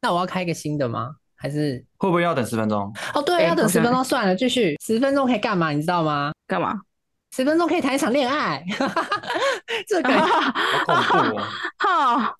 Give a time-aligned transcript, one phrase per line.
[0.00, 1.10] 那我要开一个新的吗？
[1.34, 2.92] 还是会不会要等十分钟？
[3.14, 5.70] 哦，对，要等十分钟算了，继续十分钟可以干嘛？
[5.70, 6.32] 你知道吗？
[6.46, 6.80] 干嘛？
[7.34, 8.64] 十分钟可以谈一场恋爱，
[9.86, 10.10] 这个
[10.86, 11.42] 好恐怖哦！
[11.78, 12.36] 好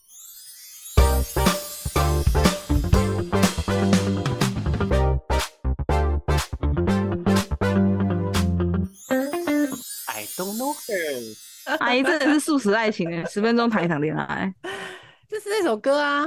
[10.06, 11.36] ，I don't know her。
[11.80, 14.52] 阿姨真的是素食爱情诶，十分钟谈一场恋爱。
[15.28, 16.24] 这是那首歌啊。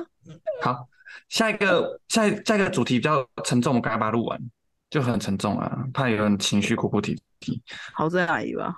[0.61, 0.87] 好，
[1.29, 4.39] 下一个下一下一个主题比较沉重，我们赶快把它录完，
[4.89, 7.61] 就很沉重啊，怕有人情绪哭哭啼啼。
[7.93, 8.75] 好在阿姨吧，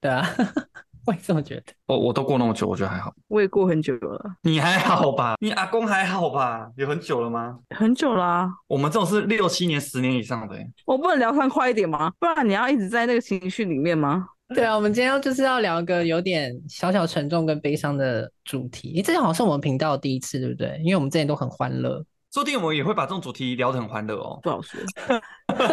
[0.00, 0.26] 对啊，
[1.06, 1.64] 我也这么觉得。
[1.86, 3.12] 我我都过那么久，我觉得还好。
[3.28, 5.36] 我也过很久了，你还好吧？
[5.40, 6.70] 你阿公还好吧？
[6.76, 7.58] 有很久了吗？
[7.76, 10.70] 很久啦、我们这种是六七年、十年以上的欸。
[10.86, 12.12] 我不能聊上快一点吗？
[12.18, 14.28] 不然你要一直在那个情绪里面吗？
[14.54, 18.96] 对啊，我们今天要就是要聊一个有点小小沉重跟悲伤的主题。
[18.96, 20.76] 诶这好像是我们频道第一次，对不对？
[20.82, 24.40] 因为我们之前都很欢乐，说不定我们也会把这种主题聊得很欢乐哦。
[24.42, 24.80] 不好说。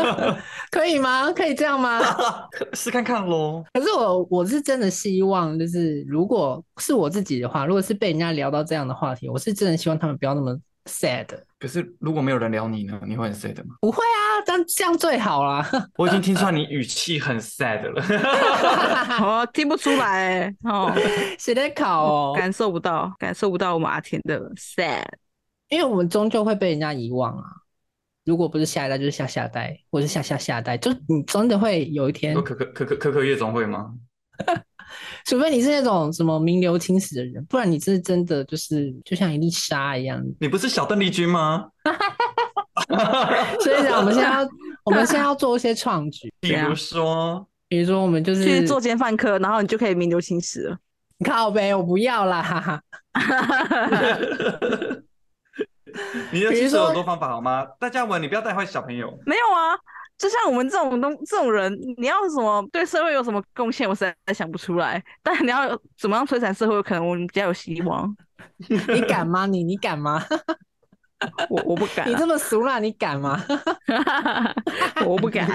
[0.69, 1.31] 可以吗？
[1.31, 1.99] 可以这样吗？
[2.73, 3.63] 试看看喽。
[3.73, 10.55] 可是我我是真的希望，就是如果是我自己的话，如果是被人家聊到这样的话题，我是真的希望他们不要那么
[10.87, 11.27] sad。
[11.59, 12.99] 可是如果没有人聊你呢？
[13.05, 13.75] 你会很 sad 吗？
[13.81, 15.67] 不会啊，这样这样最好啦。
[15.97, 18.01] 我已经听出来你语气很 sad 了。
[19.21, 20.93] 哦，听不出来欸哦，
[21.37, 22.35] 谁在考哦？
[22.35, 25.05] 感受不到，感受不到我们阿田的 sad。
[25.69, 27.43] 因为我们终究会被人家遗忘啊。
[28.23, 33.93] 如果不是下一代，就是下下代，或是下下下代，就你真的会有一天，可可可可可可夜总会吗？
[35.27, 40.23] 除非你是那种什么名留青史的人，不然你是真的就是就像一粒沙一样。
[40.39, 41.67] 你不是小邓丽君吗？
[43.59, 44.47] 所以讲，我们现在要，
[44.85, 50.77] 我们现在要做一些创举，比如说，比如说我们就是去做奸犯科，然后你就可以名留青史了。
[51.25, 52.81] 靠呗，我不要啦，哈哈。
[56.31, 57.65] 你的其实有很多方法好吗？
[57.79, 59.09] 大家文，你不要带坏小朋友。
[59.25, 59.75] 没有啊，
[60.17, 65.03] 就像我们这种东这种人，你要什么对社会有什么贡献，我实在想不出来。
[65.21, 68.15] 但你要怎么样摧残社会，可能我们比较有希望。
[68.67, 69.45] 你敢吗？
[69.45, 70.25] 你你敢吗？
[71.49, 73.43] 我我不敢、你啊，这么俗辣，你敢吗？
[75.05, 75.47] 我不敢。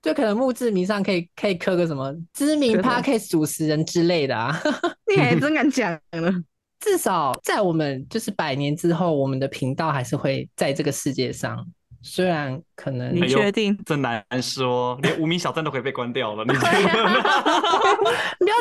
[0.00, 4.58] 就可能墓志铭上可以可以刻个什么知名刻什么 podcast 主持人之类的啊。
[5.06, 6.32] 你还真敢讲呢？
[6.80, 11.66] 至少在我们就是百年之后，我们的频道还是会在这个世界上。
[12.02, 13.76] 虽然可能你确定？
[13.84, 16.44] 真难说，连无名小站都可以被关掉了。
[16.44, 16.72] 你 不要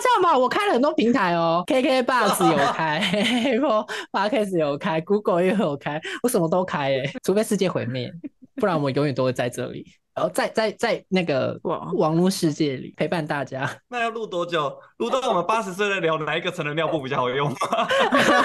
[0.02, 8.12] 这样吧，我开了很多平台哦，KK Bus 有开，Apple Podcast 有开，Google 也有开，我什么都开诶，除非世界毁灭，
[8.58, 9.86] 不然我们永远都会在这里，
[10.20, 13.66] 然后在在在那个网网络世界里陪伴大家。
[13.88, 14.78] 那要录多久？
[14.98, 17.56] 录到我们八十岁再聊哪一个成人尿布比较好用吗？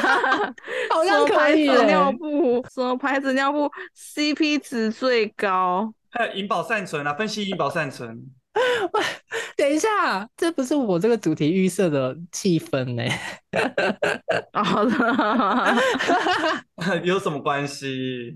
[0.89, 2.65] 好像可以牌子尿，布？
[2.73, 5.93] 什么牌子尿布 CP 值最高？
[6.12, 8.23] 还有银保善存啊，分析银保善存。
[9.56, 13.03] 等一下，这不是我这个主题预设的气氛呢。
[14.53, 14.95] 好的，
[17.03, 18.33] 有什么关系？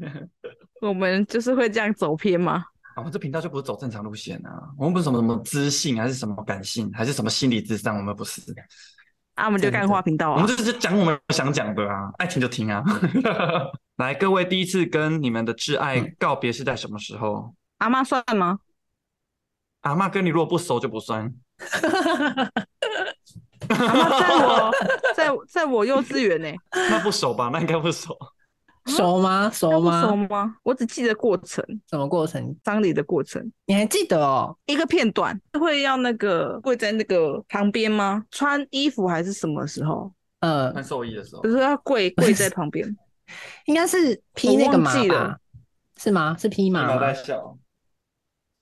[0.80, 2.64] 我们就是会这样走偏吗？
[2.98, 8.42] 我们这频道就不是走正常路线啊，我们不是什么什么知性，还是什么感性，还是什么心理智商，我们不是。
[9.34, 10.56] 啊，我们就干话频道啊我们。
[10.56, 12.82] 就是讲我们想讲的啊，爱听就听啊。
[13.98, 17.54] 来，各位第一次跟你们的挚爱嗯告别是在什么时候？
[17.78, 18.58] 阿妈算吗？
[19.82, 21.32] 阿妈跟你如果不熟就不算。
[23.68, 24.72] 阿妈在我
[25.14, 27.48] 在在我幼稚园呢、那不熟吧？
[27.52, 28.16] 那应该不熟。
[28.88, 29.50] 熟吗？
[29.50, 30.56] 熟吗熟吗？
[30.62, 32.54] 我只记得过程，什么过程？
[32.64, 34.56] 丧礼的过程，你还记得哦？
[34.66, 38.24] 一个片段会要那个跪在那个旁边吗？
[38.30, 40.12] 穿衣服还是什么时候？
[40.40, 42.96] 呃，穿寿衣的时候就，是要跪 跪在旁边。
[43.66, 45.38] 应该是披那个我麻吧忘记了？
[45.96, 46.36] 是吗？
[46.38, 47.12] 是披麻吗毛在？
[47.14, 47.58] 笑。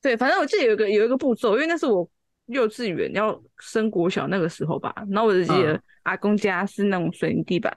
[0.02, 2.08] 对，反正我记得有一个有一个步骤，因为那是我
[2.46, 4.94] 幼稚园要升国小那个时候吧。
[5.10, 7.76] 然后我就记得嗯阿公家是那种水泥地板，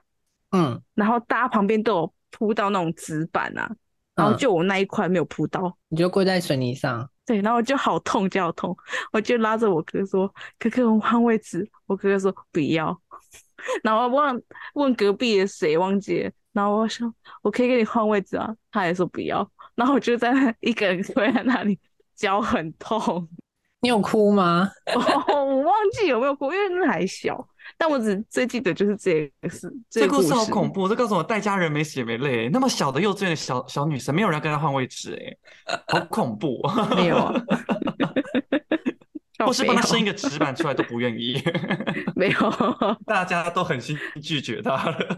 [0.52, 3.70] 嗯，然后大家旁边都有铺到那种纸板啊，
[4.14, 5.76] 然后嗯就我那一块没有铺到。
[5.88, 7.08] 你就跪在水泥上。
[7.26, 8.76] 对，然后我就好痛，就好痛，
[9.12, 12.98] 我就拉着我哥说：“哥哥，我们换位置。”我哥哥说：“不要。”
[13.84, 14.42] 然后问
[14.74, 17.12] 问隔壁的谁忘记了，然后我说
[17.42, 21.78] ：“我可以给你换位置啊。”他也说不要，然后我就在那一个人跪在那里，
[22.16, 23.28] 脚很痛。
[23.82, 24.68] 你有哭吗？
[25.28, 29.72] 我忘记有没有哭，因为那还小，但我只最记得就是这个事。
[29.88, 32.48] 这故事好恐怖，这告诉我带家人没血没泪。
[32.48, 35.14] 那么小的幼稚园的小小女生，没有人要跟她换位置，
[35.66, 36.60] 哎，好恐怖。
[36.96, 37.34] 没有啊，
[39.46, 41.42] 或是帮她生一个个纸板出来都不愿意，
[42.16, 42.38] 没有，
[43.06, 45.16] 大家都狠心拒绝她了。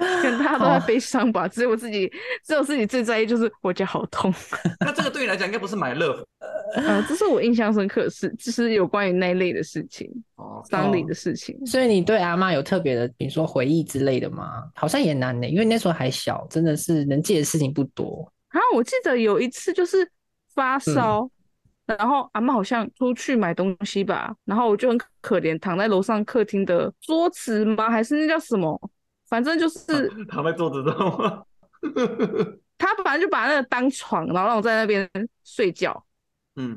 [0.00, 2.10] 可能大家都在悲伤吧，只有我自己，
[2.44, 4.32] 只有自己最在意就是我家好痛。
[4.80, 6.24] 那这个对你来讲应该不是买乐福
[6.74, 11.58] 呃，这是我印象深刻的事，就是有关于那一类的事情，哦，丧礼的事情。
[11.66, 14.64] 所以你对阿妈有特别的，比如说回忆之类的吗？
[14.74, 18.32] 好像也难呢、因为那时候还小，真的是能记的事情不多。
[18.48, 20.08] 啊，我记得有一次就是
[20.54, 21.28] 发烧，
[21.86, 27.90] 然后阿妈好像出去买东西吧，然后我就很可怜，躺在楼上客厅的桌子吗？
[27.90, 28.80] 还是那叫什么？
[29.30, 31.42] 反正就是躺在桌子上吗？
[32.76, 35.08] 他反正就把那个当床，然后让我在那边
[35.44, 36.04] 睡觉，
[36.56, 36.70] 嗯，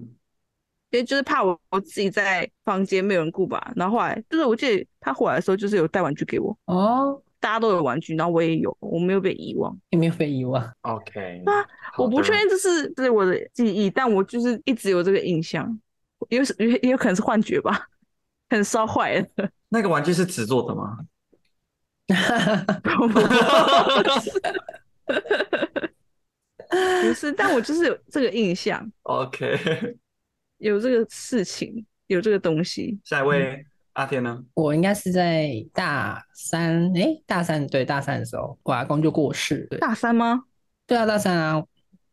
[0.92, 3.72] 因为就是怕我我自己在房间没有人顾吧。
[3.76, 9.78] 然后后来就是我记得他回来的时候，就是有带玩具给我，哦，大家都有玩具，然后我也有，我没有被遗忘。
[9.90, 11.66] 也没有被遗忘？OK， 啊
[11.98, 15.80] 我不确定这是这是我的记忆，但我就是一直有这个印象，
[16.30, 17.88] 也有也也有可能是幻觉吧，
[18.50, 19.50] 可能烧坏了。
[19.70, 21.00] 那个玩具是纸做的吗？
[26.70, 29.96] 不是，但我就是有这个印象，OK，
[30.58, 33.00] 有这个事情，有这个东西。
[33.04, 34.44] 下一位阿天呢？
[34.56, 39.68] 我应该是在大三，诶，大三对大三的时候，我阿公就过世。
[39.80, 40.46] 大三吗？
[40.88, 41.64] 对啊，大三啊，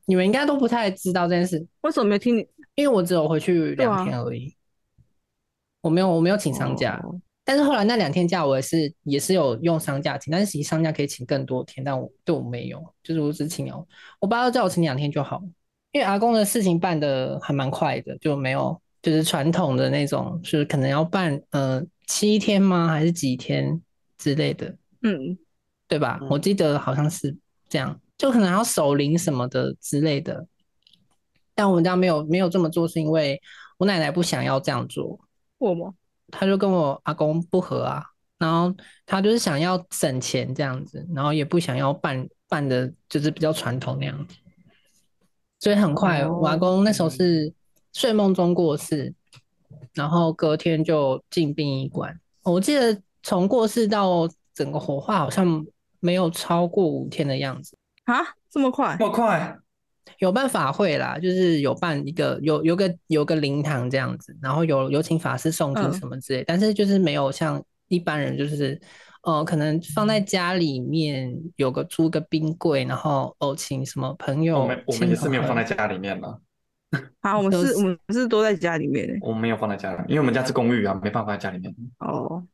[0.04, 4.54] 你们应该都不太知道这件事，为什么没有听你因为我只有回去两天而已，
[5.80, 7.00] 我没有我没有请长假。
[7.02, 7.20] 哦
[7.50, 13.84] 但是后来那两天假我也是也是有用丧假请，但是其实丧假可以请更多天，但我对我没有，就是我只请了，
[14.20, 15.42] 我爸都叫我请两天就好，
[15.90, 22.86] 因为阿公的事情办的还蛮快的，就没有就是传统的那种，就是可能要办呃七天吗？
[22.86, 23.82] 还是几天
[24.16, 25.36] 之类的，嗯，
[25.88, 26.20] 对吧？
[26.22, 27.36] 嗯我记得好像是
[27.68, 30.46] 这样，就可能要守灵什么的之类的。
[31.52, 33.42] 但我们家没有没有这么做，是因为
[33.76, 35.18] 我奶奶不想要这样做，
[35.58, 35.94] 我吗？
[36.30, 38.04] 他就跟我阿公不和啊，
[38.38, 38.74] 然后
[39.06, 44.36] 他就是想要省钱这样子，然后也不想要办办的，就是比较传统那样子，
[45.58, 47.52] 所以很快，我阿公那时候是
[47.92, 49.12] 睡梦中过世，
[49.94, 52.18] 然后隔天就进殡仪馆。
[52.42, 55.64] 我记得从过世到整个火化好像
[56.00, 57.76] 没有超过五天的样子。
[58.04, 58.16] 啊，
[58.50, 58.96] 这么快？
[58.98, 59.58] 这么快？
[60.18, 68.78] 有办法会啦，就是有办一个有有个有个灵堂这样子，然后有有请法师诵经嗯什么之类，但是就是没有像一般人就是
[69.22, 76.40] 呃可能放在家里面有个租个冰柜，然后哦请什么朋友我们我们也是没有放在家里面了，
[77.20, 81.74] 啊，我们是是我们是都在家里面的我们没有放在家里面，因为我们家是公寓啊，没办法在家里面。
[81.98, 82.44] 哦，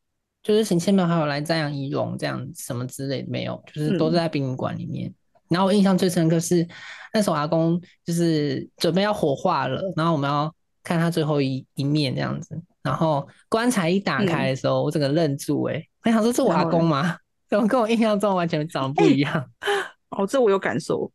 [0.42, 5.12] 就是请亲朋好友来瞻仰仪容这样什么之类的没有，就是都在殡仪馆里面。
[5.48, 6.66] 然后我印象最深刻是
[7.12, 10.52] 那时候阿公就是准备要火化了，然后我们要
[10.82, 17.16] 看他最后一一面这样子，然后棺材一打开的时候，我整个愣住、欸，哎，我想说这我阿公吗？
[17.48, 19.50] 怎么跟我印象中完全长得不一样？
[20.10, 21.10] 哦，这我有感受，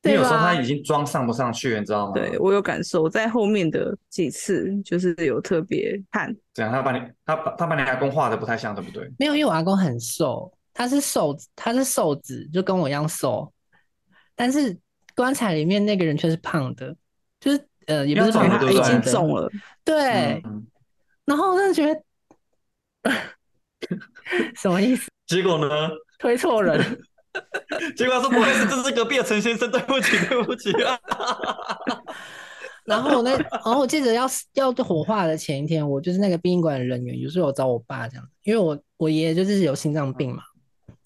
[0.00, 2.12] 对因为有时候他已经装上不上去，你知道吗？
[2.14, 6.72] 对我有感受，在后面的几次就是有特别看，怎样？
[6.72, 9.10] 他把你他把他把你阿公画的不太像，对不对？
[9.18, 13.50] 没有，因为我阿公很瘦，他是瘦子，他是瘦子，就跟我一样瘦，
[14.42, 14.76] 但是
[15.14, 16.92] 棺材里面那个人却是胖的，
[17.38, 19.48] 就是呃，也不是胖的，了对不对已经肿了，
[19.84, 20.66] 对，嗯，
[21.24, 22.02] 然后我真的觉得
[24.56, 25.08] 什么意思？
[25.28, 25.68] 结果呢？
[26.18, 26.76] 推错人，
[27.96, 30.98] 结果他说不好意思，这是隔壁的陈先生，对不起，对不起啊。
[32.84, 40.42] 然后我那，然后我记得要要火化的前一天，我就是那个殡仪馆的人员，有时候有找我爸这样，因为我我爷爷就是有心脏病嘛，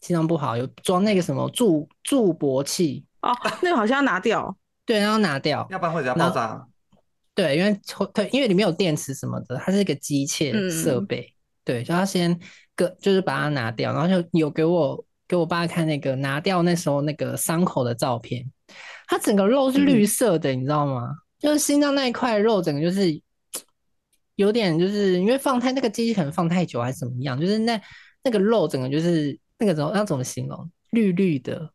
[0.00, 3.32] 心脏不好，有装那个什么助助勃器，哦，
[3.62, 6.66] 那个好像要拿掉， 对，然后拿掉，要不然会怎样爆炸？
[7.34, 7.78] 对，因为
[8.14, 12.38] 对，因为里面有电池什么的，它是一个机械设嗯备，对，就要先
[12.74, 18.44] 个就是把它拿掉，然后就有给我给我爸看那个拿掉那时候那个伤口的照片，
[19.06, 21.10] 它整个肉是绿色的，你知道吗？
[21.38, 23.20] 就是心脏那一块肉，整个就是
[24.36, 27.78] 有点就是因为放太那个机器可能放太久还是怎么样，就是那
[28.22, 30.70] 那个肉整个就是那个怎么要怎么形容？
[30.92, 31.70] 绿绿的，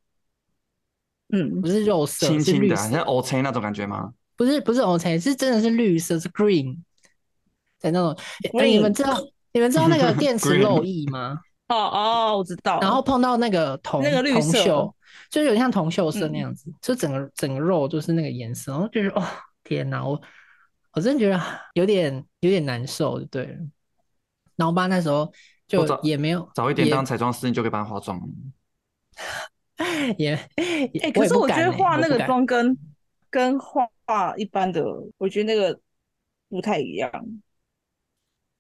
[1.32, 4.14] 嗯不，是肉色，青青的啊，是绿色像 O C 那种感觉吗？
[4.36, 6.78] 不是不是 O C，是真的是绿色，是 green
[7.80, 8.10] 的那种。
[8.10, 9.18] 呃 Green 你们知道
[9.54, 11.40] 你们知道那个 电池漏液吗？
[11.68, 14.94] 哦哦，我知道，然后碰到那个铜那个绿铜色锈，
[15.30, 19.24] 就有点像铜锈色嗯那样子，就整个整个肉就是那个颜色，然后就是哦
[19.64, 20.22] 天哪，我
[20.94, 21.42] 我真的觉得
[21.76, 23.54] 有点有点难受，就对了。
[24.58, 25.32] 然后我爸那时候
[25.68, 28.26] 就也没有早一点也当彩妆师，你就可以帮他化妆了。
[30.18, 32.78] 也哎、也可是我觉得画那个妆跟
[33.30, 33.88] 跟画
[34.38, 34.84] 一般的，
[35.18, 35.80] 我觉得那个
[36.50, 37.12] 不太一样。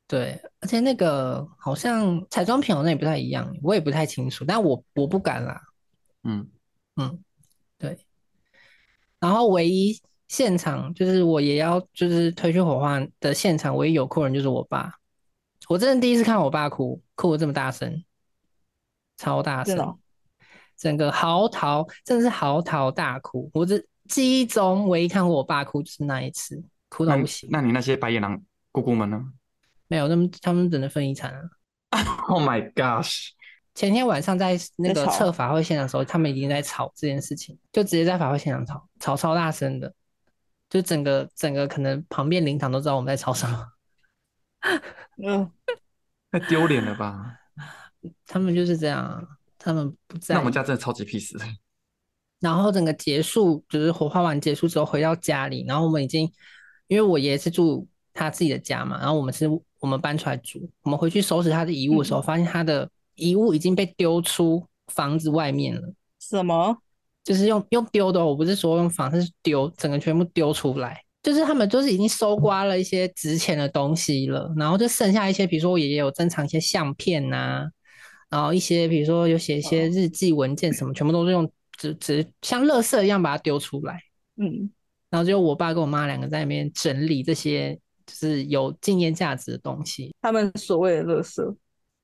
[0.08, 5.62] 对，而且那个好像彩妆品好像也不太一样，我也不太清楚，但我我不敢啦。
[6.24, 6.48] 嗯，
[6.96, 7.24] 嗯，
[7.78, 7.98] 对。
[9.20, 14.96] 然后唯一现场就是我也要就是推去火化的现场，唯一有哭人就是我爸。
[15.70, 18.04] 我真的第一次看我爸哭，哭的这么大声，
[19.16, 19.98] 超大声，
[20.82, 23.48] 整个嚎啕，真的是嚎啕大哭。
[23.54, 26.60] 我这记忆中唯一看过我爸哭就是那一次，
[26.90, 27.48] 哭到不行。
[27.52, 29.24] 那你那些白眼狼姑姑们呢
[29.88, 31.50] 没有，他们他们只能分遗产了。？
[32.28, 33.28] Oh my gosh！
[33.76, 39.94] 前天晚上在那个测法会现场的时候，他们已经在吵这件事情，就直接在法会现场吵，吵超大声的，
[40.68, 43.68] 就整个整个可能旁边灵堂都知道我们在吵什么。
[45.24, 45.52] 嗯，
[46.32, 47.38] 太丢脸了吧？
[48.26, 49.22] 他们就是这样啊，
[49.64, 50.52] 他们不在那我们。
[50.52, 51.40] 家真的超级 peace。
[52.42, 56.32] 然后整个结束，就是火化完结束之后回到家里，然后我们已经，
[56.88, 59.48] 因为我爷爷是住他自己的家嘛，然后我们是
[59.80, 65.94] 我们搬出来住，我们回去收拾他的遗物的时候，发现他的遗物已经被丢出房子外面了。
[66.20, 66.76] 什么？
[67.24, 71.00] 就是用用丢的哦，我不是说用房子丢，整个全部丢出来。
[71.22, 77.70] 就是他们就是已经搜刮了一些值钱的东西了，然后就剩下一些，比如说我爷爷有珍藏一些相片呐、
[78.32, 81.48] 然后一些比如说有写一些日记文件什么，全部都是用
[81.78, 84.02] 纸纸像垃圾一样把它丢出来。
[84.38, 84.72] 嗯，
[85.10, 91.56] 然后就我爸跟我妈两个在那边整理这些就是有纪念价值的东西，他们所谓的垃圾，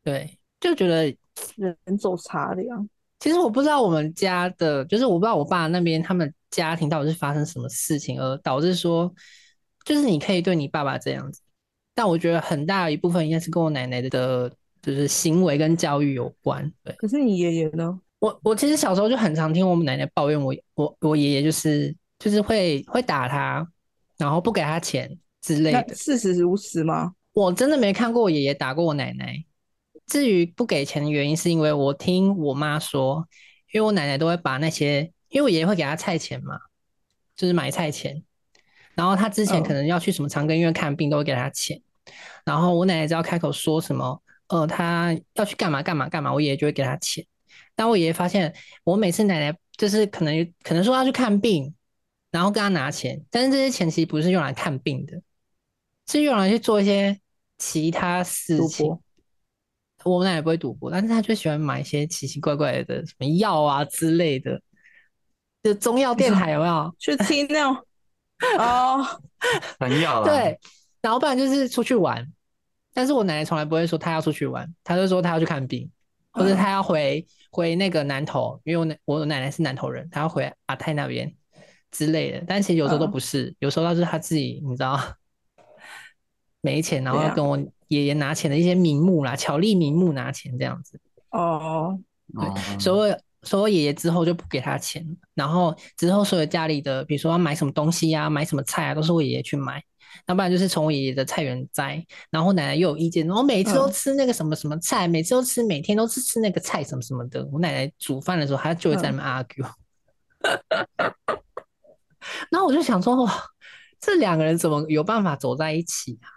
[0.04, 1.16] 对，就觉得
[1.56, 2.88] 人走茶凉。
[3.20, 9.12] 其实我不知道我们家的，就是我不知道我爸那边他们家庭到底是发生什么事情，而导致说，
[9.86, 11.42] 就是你可以对你爸爸这样子，
[11.96, 14.52] 但我觉得很大一部分应该是跟我奶奶的，
[14.88, 16.72] 就是行为跟教育有关。
[16.82, 18.00] 对可是你爷爷呢？
[18.20, 23.68] 我，我其实小时候就很常听我们奶奶抱怨我，我我爷爷就是就是会会打他，
[24.18, 25.94] 然后不给他钱之类的。
[25.94, 27.14] 事实如此吗？
[27.34, 29.44] 我真的没看过我爷爷打过我奶奶。
[30.08, 33.28] 至于不给钱的原因，是因为我听我妈说，
[33.74, 36.58] 因为我奶奶都会把那些，因为我爷爷会给他菜钱嘛，
[37.36, 38.24] 就是买菜钱，
[38.96, 41.80] 然后他之前嗯可能要去什么长庚医院看病，都会给他钱，
[42.46, 47.26] 然后我奶奶只要开口说什么，呃，他要去干嘛干嘛干嘛，我爷爷就会给他钱。
[47.76, 51.74] 但我爷爷发现，我每次奶奶就是可能可能说要去看病，
[52.32, 55.22] 然后跟他拿钱，但是这些钱其实不是用来看病的，
[56.08, 57.20] 是用来去做一些
[57.58, 59.02] 其他事情博。
[60.04, 64.62] 我奶奶不会赌博，但是她就喜欢买一些奇奇怪怪的什么药啊之类的，
[65.64, 66.96] 就中药电台有没有？
[66.98, 67.76] 去听那种
[68.58, 69.06] 哦，
[69.80, 70.28] 很要啦。
[70.28, 70.58] 对，
[71.02, 72.26] 然后不然就是出去玩，
[72.98, 75.88] 但是我奶奶从来不会说她要出去玩，她就说她要去看病，
[76.32, 76.58] 或者嗯。
[76.58, 81.32] 她要回回那个南投，因为我奶我奶奶是南投人，她要回阿泰那边
[81.92, 82.44] 之类的。
[82.48, 83.12] 但其实有时候都嗯。
[83.12, 85.00] 不是，有时候她是她自己，你知道，
[86.62, 87.56] 没钱，然后要跟我
[87.90, 91.00] 爷爷拿钱的一些名目啦，巧立名目拿钱这样子。
[91.30, 92.00] 哦，
[92.34, 99.84] 哦，所以所以我爷爷之后就不给他钱了，然后之后所有家里的，比如说要买什么东西呀、买什么菜啊，都是我爷爷去买，
[100.28, 102.04] 要不然就是从我爷爷的菜园摘。
[102.30, 107.48] 然后我奶奶又有意见，我每次都嗯吃那个什么什么菜，每次都吃，每天都是吃那个菜什么什么的。
[107.52, 109.72] 我奶奶煮饭的时候，她就会在那边 argue。
[112.52, 113.44] 然后我就想说，哇，
[114.00, 116.28] 这两个人怎么有办法走在一起啊？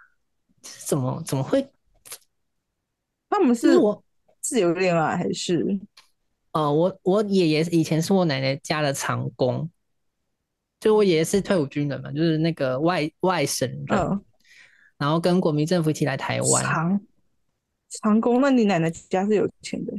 [0.87, 1.69] 怎么怎么会？
[3.29, 4.03] 他们是是我
[4.41, 5.79] 自由恋爱还是
[6.51, 9.69] 呃，我我爷爷以前是我奶奶家的长工，
[10.81, 14.21] 就我爷爷是退伍军人嘛，就是那个外外省人，嗯
[14.97, 16.63] 然后跟国民政府一起来台湾。
[16.63, 17.01] 长
[17.89, 18.41] 长工？
[18.41, 19.93] 那你奶奶家是有钱的，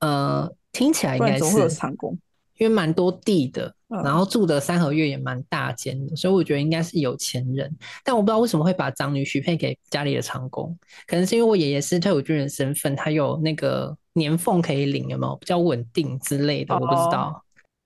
[0.00, 2.18] 呃，听起来应该是长工？
[2.58, 7.74] 因为蛮多地的，嗯然后住的三合院也蛮大间的，所以我觉得应该是有钱人。
[8.04, 16.74] 但我不知道为什么会把长女许配给家里的长工，可能是因为我爷爷是退伍军人身份，他有那个年俸可以领，有没有比较稳定之类的？
[16.74, 17.44] 我不知哦道。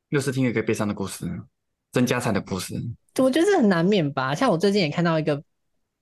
[0.08, 1.26] 又是听一个悲伤的故事，
[1.94, 2.74] 争家产的故事。
[3.18, 4.34] 我觉得这很难免吧。
[4.34, 5.40] 像我最近也看到一个，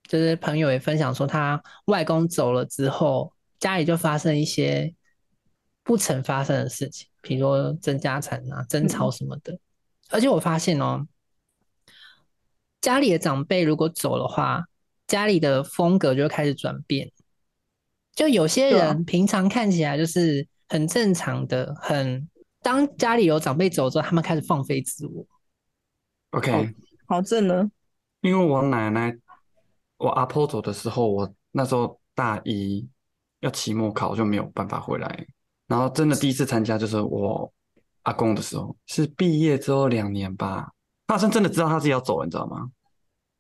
[0.09, 3.31] 就是朋友也分享说，他外公走了之后，
[3.61, 4.95] 家里就发生一些
[5.85, 9.59] 不曾发生的事情，比如说争家产啊、争吵什么的。
[10.09, 11.07] 而且我发现哦，
[12.81, 14.65] 家里的长辈如果走的话，
[15.07, 17.13] 家里的风格就开始转变。
[18.15, 22.27] 就有些人平常看起来就是很正常的，很
[22.63, 25.27] 当家里有长辈走之后，他们开始放飞自我。
[26.33, 26.67] OK，、哦
[27.07, 27.71] 好正呢，
[28.21, 29.15] 因为我奶奶，
[29.99, 32.89] 我阿婆走的时候，我那时候大一
[33.41, 35.27] 要期末考，就没有办法回来。
[35.67, 37.53] 然后真的第一次参加就是我
[38.03, 40.73] 阿公的时候，是毕业之后两年吧，
[41.07, 42.71] 他好像真的知道他自己要走了，你知道吗？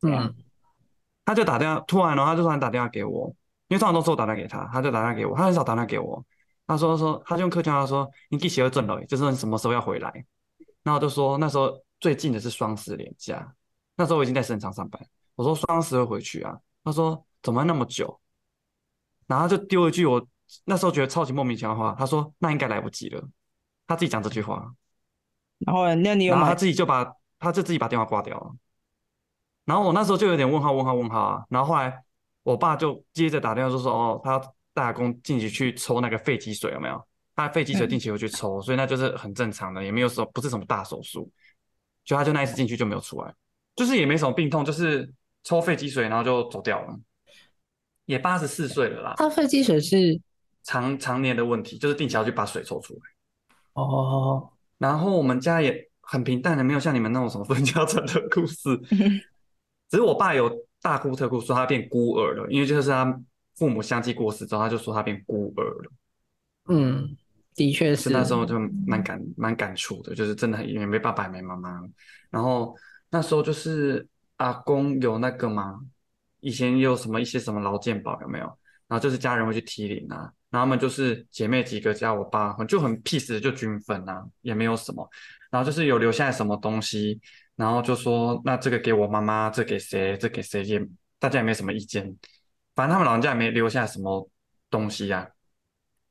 [0.03, 0.35] 嗯，
[1.25, 3.35] 他就打电话，突然哦，他就突然打电话给我，
[3.69, 6.23] 因为通常都是我打电话给他，他就打电话给我，他很少打电话给我。
[6.67, 9.03] 他说说，他就用客家话说：“你几时会挣了？
[9.07, 10.13] 就是你什么时候要回来？”
[10.85, 11.73] 然后我就说那时候
[12.03, 13.55] 最近的是双十连假，
[13.95, 15.01] 那时候我已经在市场上班。
[15.37, 18.21] 我说双十会回去啊，他说怎么那么久？
[19.29, 20.27] 然后就丢一句我
[20.65, 23.23] 那时候觉得超级莫名其妙的话，他说那应该来不及了。
[23.87, 24.75] 他自己讲这句话，
[25.61, 26.27] 然后那你？
[26.27, 28.53] 然后他自己就把他就自己把电话挂掉了。
[29.65, 31.47] 然后我那时候就有点问号问号问号啊。
[31.49, 32.03] 然后后来
[32.43, 37.01] 我爸就接着打电话就说哦，他要带阿公进去去抽那个肺积水有没有？
[37.37, 41.31] 他肺积水定期会去抽，所以那就是很正常的，也没有什么不是什么大手术。
[42.05, 43.35] 就他就那一次进去就没有出来，
[43.77, 45.13] 就是也没什么病痛，就是
[45.45, 46.99] 抽肺积水然后就走掉了。
[48.07, 50.21] 也八十四岁了啦，他肺积水是
[50.65, 53.01] 常常年的问题，就是定期要去把水抽出来。
[53.75, 58.77] 哦，然后我们家也很平淡的，没有像你们那种什么分家产的故事。
[59.89, 63.21] 只是我爸有大哭特哭说他变孤儿了，因为就是他
[63.55, 65.93] 父母相继过世之后，他就说他变孤儿了。
[66.69, 67.17] 嗯，
[67.55, 68.11] 的确是。
[68.11, 71.83] 那时候就蛮感蛮感触的，就是真的也没爸爸也没妈妈。
[72.31, 72.77] 然后
[73.11, 74.07] 那时候就是
[74.37, 75.81] 阿公有那个嘛，
[76.41, 78.47] 以前有什么一些什么劳健保有没有？
[78.89, 85.09] 然后就是家人会去提领啊，然后他们就是姐妹几个加我爸，就很 peace 就均分啊，也没有什么。
[85.51, 87.21] 然后就是有留下来什么东西，
[87.57, 90.17] 然后就说那这个给我妈妈，这给谁？
[90.19, 90.63] 这给谁？
[90.65, 90.87] 也
[91.19, 92.05] 大家也没什么意见。
[92.75, 94.29] 反正他们老人家也没留下什么
[94.69, 95.29] 东西呀。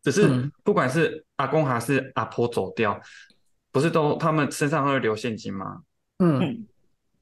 [0.03, 3.01] 只是不管是阿公还是阿婆走掉，
[3.71, 5.81] 不是都他们身上会留现金吗？
[6.19, 6.67] 嗯，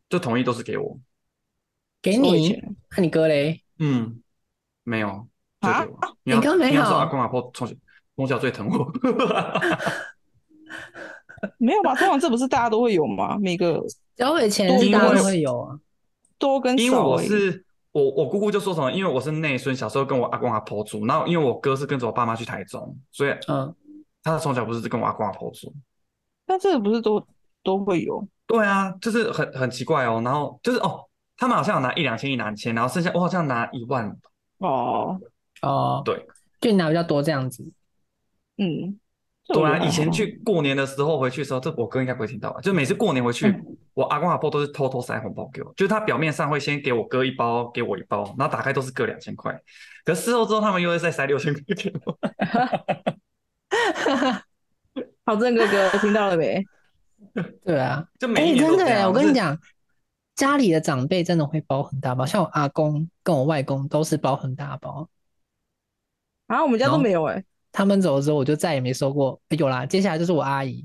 [0.09, 0.99] 就统一都是给我，
[2.01, 2.61] 给你，
[2.97, 3.63] 那你哥嘞？
[3.79, 4.21] 嗯，
[4.83, 5.25] 没有，
[5.61, 5.99] 就给我。
[6.23, 6.81] 你哥没有？
[6.81, 7.73] 阿公阿婆从小
[8.17, 8.91] 从小最疼我，
[11.57, 11.95] 没有吧？
[11.95, 13.37] 通常这不是大家都会有吗？
[13.39, 13.81] 每个
[14.17, 15.79] 交给钱是大家都会有啊，
[16.37, 16.83] 多跟少。
[16.83, 17.65] 因为我是。
[17.91, 23.75] 我我姑姑就说什么，因为我是内孙，小时候跟我阿公阿婆住，然后因为我哥是跟着我爸妈去台中，所以嗯，
[24.23, 25.73] 他从小不是跟我阿公阿婆住。
[26.45, 27.25] 但这个不是都
[27.63, 28.27] 都会有？
[28.47, 30.21] 对啊，就是很很奇怪哦。
[30.23, 31.05] 然后就是哦，
[31.37, 34.15] 他们好像有拿一两千一两千，然后剩下我好像拿一万。
[34.57, 35.19] 哦
[35.61, 36.25] 哦，对，
[36.59, 37.63] 就拿比较多这样子。
[38.57, 38.99] 嗯。
[39.51, 42.61] 对啊，以前去过年的时候回去的时候，这我哥应该不会听到吧？
[42.61, 43.51] 就每次过年回去，
[43.95, 49.59] 我阿公阿婆都是偷偷塞红包给我，就是他表面上会先给我哥一包，给我一包，然后打开都是各两千块，
[50.05, 52.19] 可事后之后他们又会再塞六千块给我。
[55.25, 56.63] 好正哥哥听到了没？
[57.63, 58.41] 对啊，真的
[58.85, 59.57] 哎，我跟你讲，
[60.35, 65.07] 家里的长辈真的会包很大包，像我阿公跟我外公都是包很大包。
[66.47, 67.43] 啊，我们家都没有哎。
[67.71, 69.39] 他们走了之后，我就再也没收过。
[69.49, 70.83] 有啦，接下来就是我阿姨，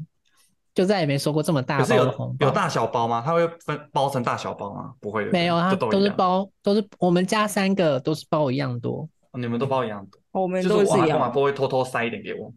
[0.75, 2.47] 就再也没收过这么大包的红包。
[2.47, 3.23] 有大小包吗？
[3.25, 4.93] 他会分包成大小包吗？
[5.01, 9.09] 不会的，没有，他都是包，都是我们家三个都是包一样多。
[9.33, 11.33] 你们都包一样多，我们都是一样。
[11.33, 12.53] 不会偷偷塞一点给我。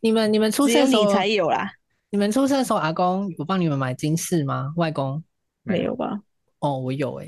[0.00, 1.70] 你们你们出生时候才有啦。
[2.10, 4.72] 你们出生的时候，阿公有帮你们买金饰吗？
[4.76, 5.22] 外公
[5.62, 6.20] 没有吧？
[6.60, 7.26] 哦，我有哎，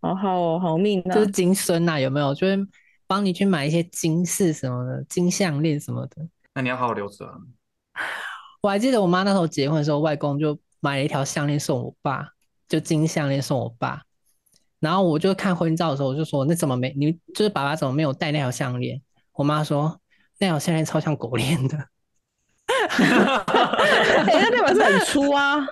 [0.00, 1.14] 好好哦，好命啊！
[1.14, 2.34] 就是金孙呐，有没有？
[2.34, 2.66] 就是。
[3.06, 6.26] 帮你去买一些金饰什么的，金项链什么的。
[6.54, 7.36] 那你要好好留着啊。
[8.62, 12.26] 我还记得我妈那时候结婚的时候，外公就买了一条项链送我爸，
[12.66, 14.00] 就金项链送我爸。
[14.80, 16.94] 然后我就看婚照的时候，我就说：“那怎么没？
[16.96, 19.00] 你就是爸爸怎么没有戴那条项链？”
[19.34, 20.00] 我妈说
[20.44, 21.76] ：“那条项链超像狗链的。
[24.26, 25.66] ”哎，那那把是很粗啊。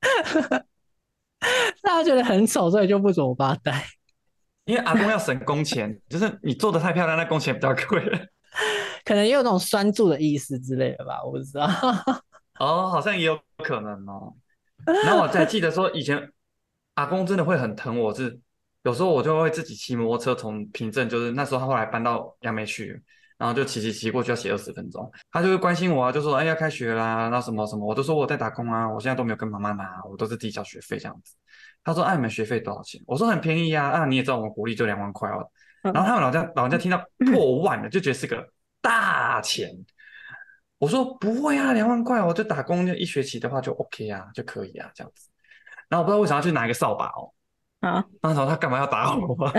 [1.82, 3.86] 大家觉得很丑，所以就不准我爸戴。
[4.64, 8.02] 因为阿公要省工钱，就是你做的太漂亮，那工钱比较贵。
[9.04, 11.66] 可能也有那种拴住的意思之类的吧，我不知道。
[12.58, 14.34] 哦，好像也有可能哦。
[15.04, 16.30] 然后我才记得说，以前
[16.94, 18.38] 阿公真的会很疼我，是
[18.82, 23.02] 有时候我就会自己骑摩托车从平镇，就是那时候他后来搬到杨梅去，
[23.38, 31.34] 然后就骑骑骑过去要骑二十分钟，他就会关心我啊，就说哎要开学啦，那什么什么，我都说我在打工啊，我现在都没有跟妈妈拿，我都是自己交学费这样子。
[31.84, 35.48] 他说：“哎，你们学费多少钱？”我说：“很便宜呀，啊，你也知道我们国立就两万块哦。”
[35.80, 38.46] 然后他们老家老人家听到破万了，就觉得是个
[38.82, 39.70] 大钱。
[40.78, 45.30] 我说：“不会啊，两万块，我就打工就一学期的话就 OK 啊，就可以啊，这样子。”
[45.88, 47.32] 然后我不知道为什么要去拿一个扫把哦。
[47.80, 49.50] 啊，那时候他干嘛要打我？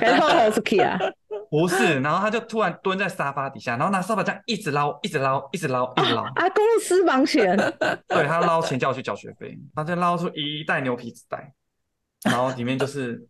[0.00, 0.98] 开炮还是 K 啊？
[1.50, 6.22] 不是，然后他就突然蹲在沙发底下，然后拿扫把这样一直捞，一直捞，一直捞，一直捞。
[6.22, 7.56] 啊，公司房钱。
[8.06, 11.52] 对他捞钱叫我去缴学费，他就捞出一袋牛皮纸袋，
[12.22, 13.26] 然后里面就是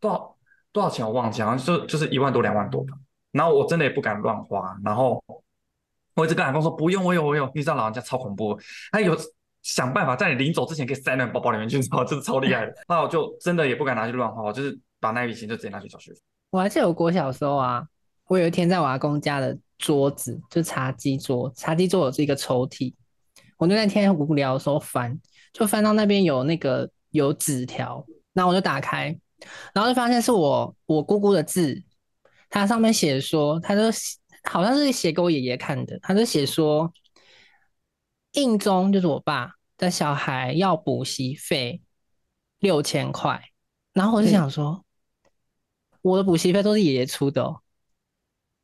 [0.00, 0.36] 多少
[0.72, 2.94] 多少钱我忘记，好像就就是一万多两万多吧。
[3.30, 5.22] 然后我真的也不敢乱花，然后
[6.14, 8.58] 我一直跟老公说不用，我有我有，你知道老人家超恐怖，
[8.90, 9.16] 他有。
[9.64, 12.74] 想办法在你临走之前可以塞到包包里面去，知道就是超厉害的。
[12.86, 16.20] 那我就真的也不敢拿去乱花，我就是把那笔钱就直接拿去缴学费。
[16.54, 17.84] 我还记得我国小的时候啊，
[18.28, 22.94] 我有一天在我阿公家的桌子，就茶几桌，茶几桌有是一个抽屉，
[23.58, 25.20] 我就那天无聊的时候翻，
[25.52, 29.06] 就翻到那边有那个有纸条，然后我就打开，
[29.72, 31.82] 然后就发现是我我姑姑的字，
[32.48, 33.82] 它上面写说，他就
[34.44, 36.92] 好像是写给我爷爷看的，他就写说，
[38.34, 41.82] 印中就是我爸的小孩要补习费
[42.60, 43.42] 六千块，
[43.92, 44.83] 然后我就想说，
[46.04, 47.58] 我的补习费都是爷爷出的哦，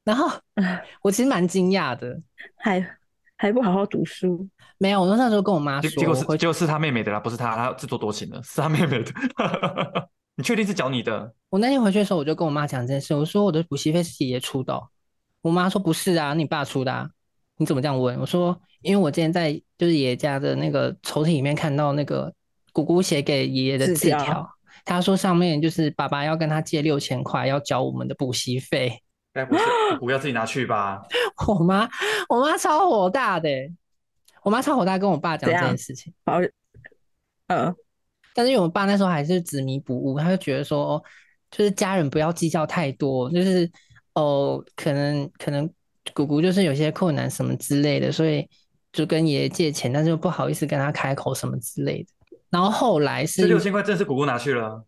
[0.04, 0.28] 然后
[1.00, 2.20] 我其实蛮惊讶的，
[2.56, 2.98] 还
[3.34, 9.12] 还不好好读书，没有，我那时候跟我妈说，结结果是结果是他妹妹的啦，不是他，他自作多情了，是他妹妹的。
[10.36, 11.34] 你确定是缴你的？
[11.48, 14.88] 我那天回去的时候，我就跟我妈讲这件事，我说我的补习费是爷爷出的哦、
[15.40, 17.08] 我妈说不是啊，你爸出的啊，
[17.56, 18.20] 你怎么这样问？
[18.20, 22.32] 我说因为我今天在就是爷爷家的那个抽屉里面看到那个
[22.72, 24.56] 姑姑写给爷爷的字条字条，
[24.90, 29.00] 他说上面就是爸爸要跟他借六千块，要交我们的补习费。
[29.32, 29.62] 该不是
[30.00, 31.00] 不要自己拿去吧？
[31.46, 31.88] 我妈
[32.28, 33.72] 我妈超火大的欸、
[34.42, 36.12] 我妈超火大，跟我爸讲这件事情。
[36.26, 36.40] 好，
[37.46, 37.72] 嗯，
[38.34, 41.04] 但是因为我爸那时候还是执迷不悟，他就觉得说，哦
[41.52, 43.70] 就是家人不要计较太多，就是
[44.14, 45.72] 哦，可能可能
[46.12, 48.48] 姑姑就是有些困难什么之类的，所以
[48.92, 52.08] 就跟爷爷借钱，但是又不好意思跟他开口什么之类的。
[52.50, 54.84] 然后后来是这六千块真的是姑姑拿去了。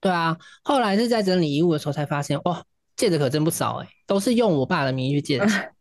[0.00, 2.62] 对啊，后来是在整理遗物的时候才发现，哇，
[2.96, 5.72] 借的可真不少哎、都是用我爸的名义去借的钱。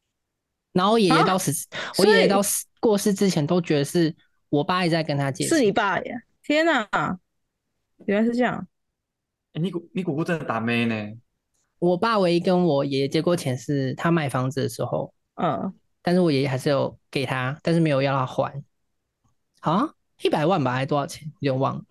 [0.72, 1.52] 然后我爷爷到死，
[1.98, 4.14] 我爷爷到死过世之前都觉得是
[4.48, 5.46] 我爸一直在跟他借。
[5.46, 6.14] 是你爸耶！
[6.42, 6.88] 天哪，
[8.06, 8.66] 原来是这样。
[9.54, 11.18] 哎，你姑你姑姑真的打妹呢？
[11.78, 18.62] 我爸唯一跟我爷爷借过钱是他买房子的时候，嗯，但是我爷爷还是有给他，但是没有要他还，
[19.60, 21.82] 好像一百万吧，还是多少钱，有点忘了。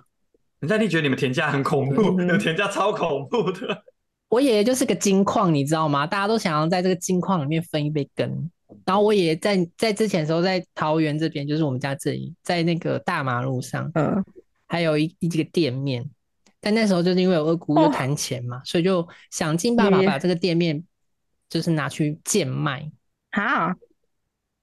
[0.59, 3.83] 人家一定觉得你们田家很恐怖， 你们田家超恐怖的。
[4.29, 6.05] 我爷爷就是个金矿，你知道吗？
[6.05, 8.49] 大家都想要在这个金矿里面分一杯羹。
[8.85, 14.21] 然后我爷爷在在之前的时候，在桃园这边，就是我们家这里，在那个大马路上，嗯，
[14.65, 16.09] 还有一一个店面。
[16.59, 20.83] 但那时候就是因为我二姑又哦谈钱嘛，所以就想尽办法把这个店面
[21.49, 22.91] 就是拿去贱卖。
[23.31, 23.73] 哈，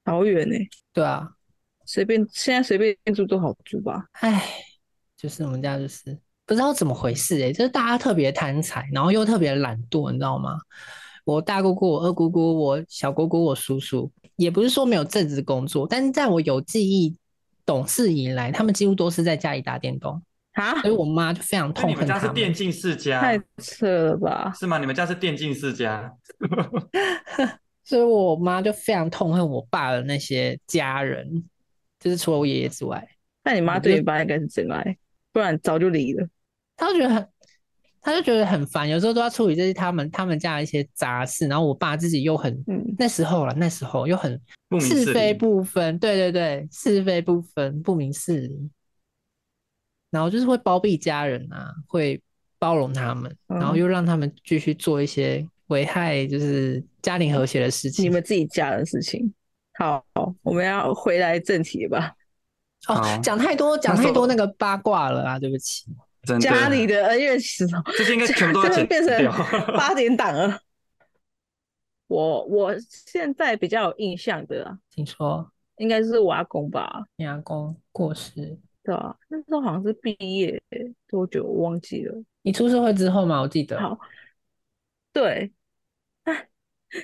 [0.04, 0.54] 好远呢，
[0.92, 1.30] 对啊，
[1.84, 4.04] 随便现在随便住都好住吧？
[4.20, 4.44] 唉，
[5.16, 10.58] 就是我们家就是不知道怎么回事诶、就是大家特别贪财，然后又特别懒惰，你知道吗？
[11.24, 17.16] 我大姑姑、我二姑姑、我小姑姑、我叔叔，也不是说没有正职工作，但是在我有记忆、
[17.64, 22.28] 懂事以来，他们几乎都是在家里打电动，啊所以，我妈就非常痛恨你们家是。
[22.34, 24.52] 电竞世家太扯了吧？
[24.54, 24.78] 是吗？
[24.78, 26.12] 你们家是电竞世家？
[27.84, 31.44] 所以我妈就非常痛恨我爸的那些家人，
[32.04, 33.02] 就是除了我爷爷之外，
[33.42, 34.94] 那你妈对你爸应该是真爱，
[35.32, 36.28] 不然早就离了。
[36.76, 37.28] 他就觉得很，
[38.02, 44.38] 他就觉得很烦，有时候都要处理这些他们他们家的一些杂事，然后我爸自己又很嗯，那时候了，那时候又很
[44.68, 45.32] 不明事是非。
[45.32, 48.70] 不分，对对对，是非不分，不明事理，
[50.10, 52.20] 然后就是会包庇家人啊，会
[52.58, 58.04] 包容他们，然后嗯又让他们继续做一些危害就是家庭和谐的事情。
[58.04, 59.32] 你们自己家的事情。
[59.74, 60.04] 好，
[60.42, 62.14] 我们要回来正题吧。
[62.88, 65.84] 哦好，讲太多讲太多那个八卦了啊，对不起。
[66.22, 69.24] 真的，家里的恩怨情仇，这些应该全部都要 变成。
[69.76, 70.58] 八点档了。
[72.06, 80.62] 我我现在比较有印象的啊，请说，应该是我阿公吧，你阿公过世，对吧、那时候好像是毕业
[81.08, 82.14] 多久，我忘记了。
[82.42, 83.40] 你出社会之后吗？
[83.40, 83.80] 我记得。
[83.80, 83.98] 好，
[85.12, 85.50] 对，哎，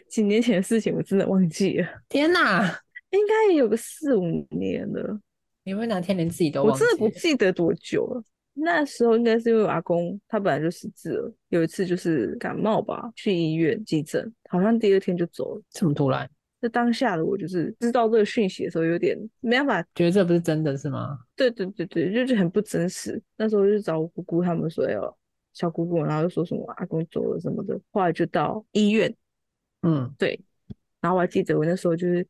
[0.09, 2.63] 几年前的事情我真的忘记了，天哪，
[3.11, 5.21] 应该也有个四五年了，
[5.65, 8.23] 你会哪天连自己都忘记我真的不记得多久了。
[8.55, 15.63] 那时候应该是因为我阿公他本来就失智了，有一次就是感冒吧，去医院急诊，好像第二天就走了。
[15.71, 16.29] 这么突然？
[16.61, 21.19] 那当下的我就是知道这个讯息的时候，有点没办法，觉得这不是真的是吗？
[21.35, 23.23] 对对对对，就是很不真实。
[23.39, 25.17] 那时候就找我姑姑他们说要
[25.55, 29.15] 小姑姑，然后就说什么阿公走了什么的，后来就到医院，
[29.83, 30.39] 嗯，对
[31.01, 32.27] 然后我还记得我那时候就是，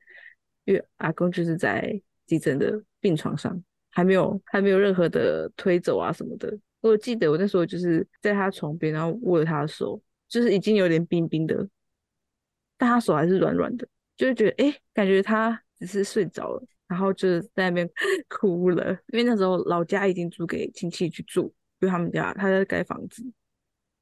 [0.64, 3.60] 因为阿公就是在急诊的病床上，
[3.90, 6.56] 还没有还没有任何的推走啊什么的。
[6.80, 11.68] 我记得我那时候就是在他床边，然后握着他的手，就是已经有点冰冰的，
[12.78, 13.86] 但他手还是软软的，
[14.16, 17.90] 就是觉得哎，感觉他只是睡着了，然后就是在那边
[18.28, 23.22] 哭了，因为那时候老家已经租给亲戚去住，因为他们家他在盖房子，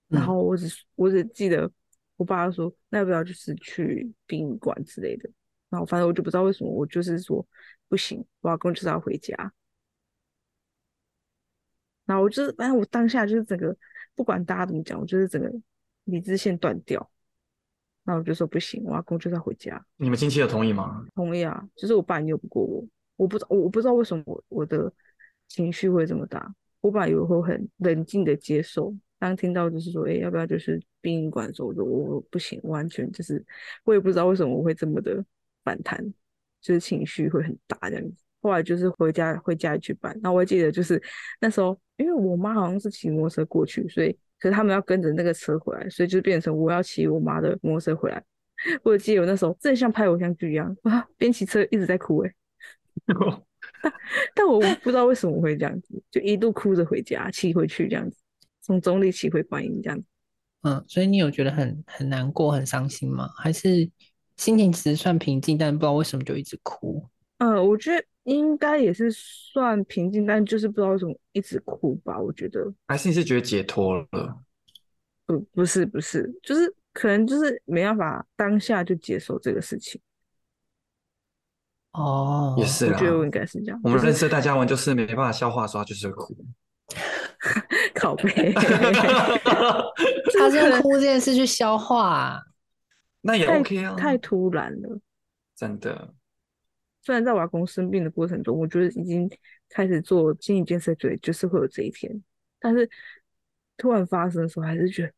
[0.09, 0.27] 然嗯。
[0.27, 1.69] 后我只我只记得
[2.19, 5.31] 我爸说，那要不要就是去殡仪馆之类的。
[5.71, 7.47] 然后反正我就不知道为什么，我就是说
[7.89, 9.35] 不行，我阿公就是要回家。
[12.05, 13.75] 然后我就是，反正我当下就是整个
[14.15, 15.51] 不管大家怎么讲，我就是整个
[16.05, 17.11] 理智线断掉。
[18.05, 19.85] 然后我就说不行，我阿公就是要回家。
[19.97, 21.07] 你们亲戚有同意吗？
[21.15, 22.85] 同意啊，就是我爸拗不过我，
[23.17, 24.93] 我不知我我不知道为什么我我的
[25.47, 26.55] 情绪会这么大。
[26.81, 33.45] 我本来以为会很冷静的接受，当听到就是说，哎，要不要就是殡仪馆的时候，我说我不行，完全就是
[33.85, 35.25] 我也不知道为什么我会这么的
[35.65, 36.03] 反弹，
[36.61, 38.25] 就是情绪会很大这样子。
[38.41, 41.03] 后来就是回家回家里去办，那我还记得就是
[41.41, 48.23] 那时候，因为我妈好像是骑摩托车过去，所以可是他们要跟着那个车回来，所以就变成我要骑我妈的摩托车回来。
[48.83, 52.33] 我记得我那时候真的像拍偶像剧一样啊，边骑车一直在哭哎
[54.35, 58.17] 但我不知道为什么会这样子，就一度哭着回家，骑回去这样子，
[58.69, 60.05] 从中立起回观音这样子。
[60.63, 63.29] 嗯，所以你有觉得很很难过、很伤心吗？
[63.37, 63.89] 还是
[64.37, 67.09] 心情其实算平静，但不知道为什么就一直哭？
[67.39, 72.21] 嗯，我觉得应该也是算平静，但就是不知道为什么一直哭吧。
[72.21, 74.07] 我觉得还是你是觉得解脱了？
[75.25, 80.01] 不不是不是，就是可能就是没办法当下就接受这个事情。
[81.93, 83.07] 哦，也是啦我觉。
[83.07, 86.37] 得我应该是这样，我们认识的戴嘉文就是没办法消化的时候，他就是会哭。
[87.95, 88.53] 拷贝，
[90.39, 92.41] 他是用哭这件事去消化。
[93.21, 94.99] 那也 OK 啊，太突然了。
[95.55, 96.15] 真的。
[97.03, 99.29] 虽然在我阿公生病的过程中，我觉得已经
[99.69, 102.23] 开始做心理建设，觉得，就是会有这一天，
[102.61, 102.89] 但是
[103.77, 105.13] 突然发生的时候，还是觉得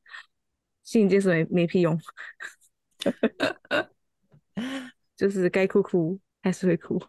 [0.83, 1.98] 心理建设没没屁用，
[5.16, 7.00] 就是该哭哭还是会哭。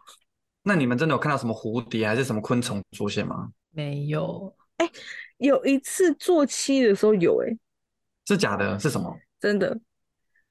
[0.64, 3.50] 那你们真的有看到什么蝴蝶还是什么昆虫出现吗？
[3.72, 4.90] 没有，哎
[5.38, 7.58] 有一次做七的时候有、欸，
[8.26, 8.78] 是假的？
[8.78, 9.18] 是什么？
[9.40, 9.76] 真的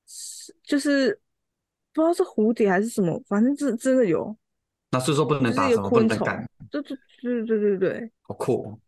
[0.05, 1.17] 是就是
[1.93, 4.35] 不知道是蝴蝶还是什么，反正是真的有，
[4.91, 8.79] 那是说不能打什么，不能赶，，对对对对对对好酷哦。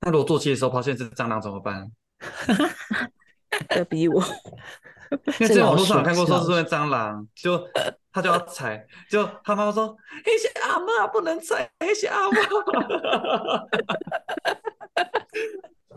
[0.00, 1.90] 那如果做七的时候发现是蟑螂怎么办？
[3.68, 4.20] 对，要逼我，
[5.10, 7.56] 因为之前网络上看过说是因为蟑螂，就
[8.14, 12.38] 他就要踩，就他妈妈说：“那些阿嬷不能踩，那些阿嬷。”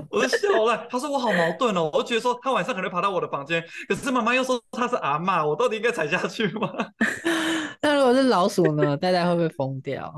[0.10, 6.74] 我就笑了，他说我好矛盾哦，我就觉得说他晚上可能爬到我的房间，可是妈妈又说他是阿嬷，我到底应该踩下去吗？
[7.82, 8.98] 那如果是老鼠呢？
[8.98, 10.12] 呆呆会不会疯掉？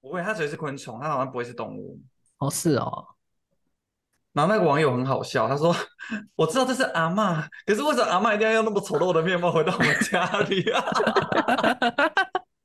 [0.00, 2.00] 不会，它只会是昆虫，它好像不会是动物。
[2.38, 3.06] 哦，是哦，
[4.38, 5.74] 然后那个网友很好笑，他说
[6.36, 10.84] ：“我知道这是阿嬷，可是为什么阿嬷一定要用那么丑陋的面貌回到我们家里啊？”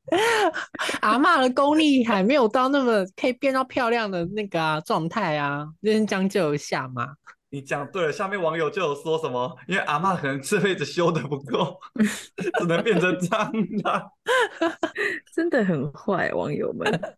[1.02, 7.08] 阿嬷的功力还没有到那么可以变到漂亮的那个啊状态啊，先将就一下嘛。
[7.50, 11.80] 你讲对了，下面网友就有说什么，因为阿嬷可能这辈子修的不够，
[12.60, 13.50] 只能变成蟑
[13.84, 14.12] 螂，
[15.34, 17.16] 真的很坏，网友们。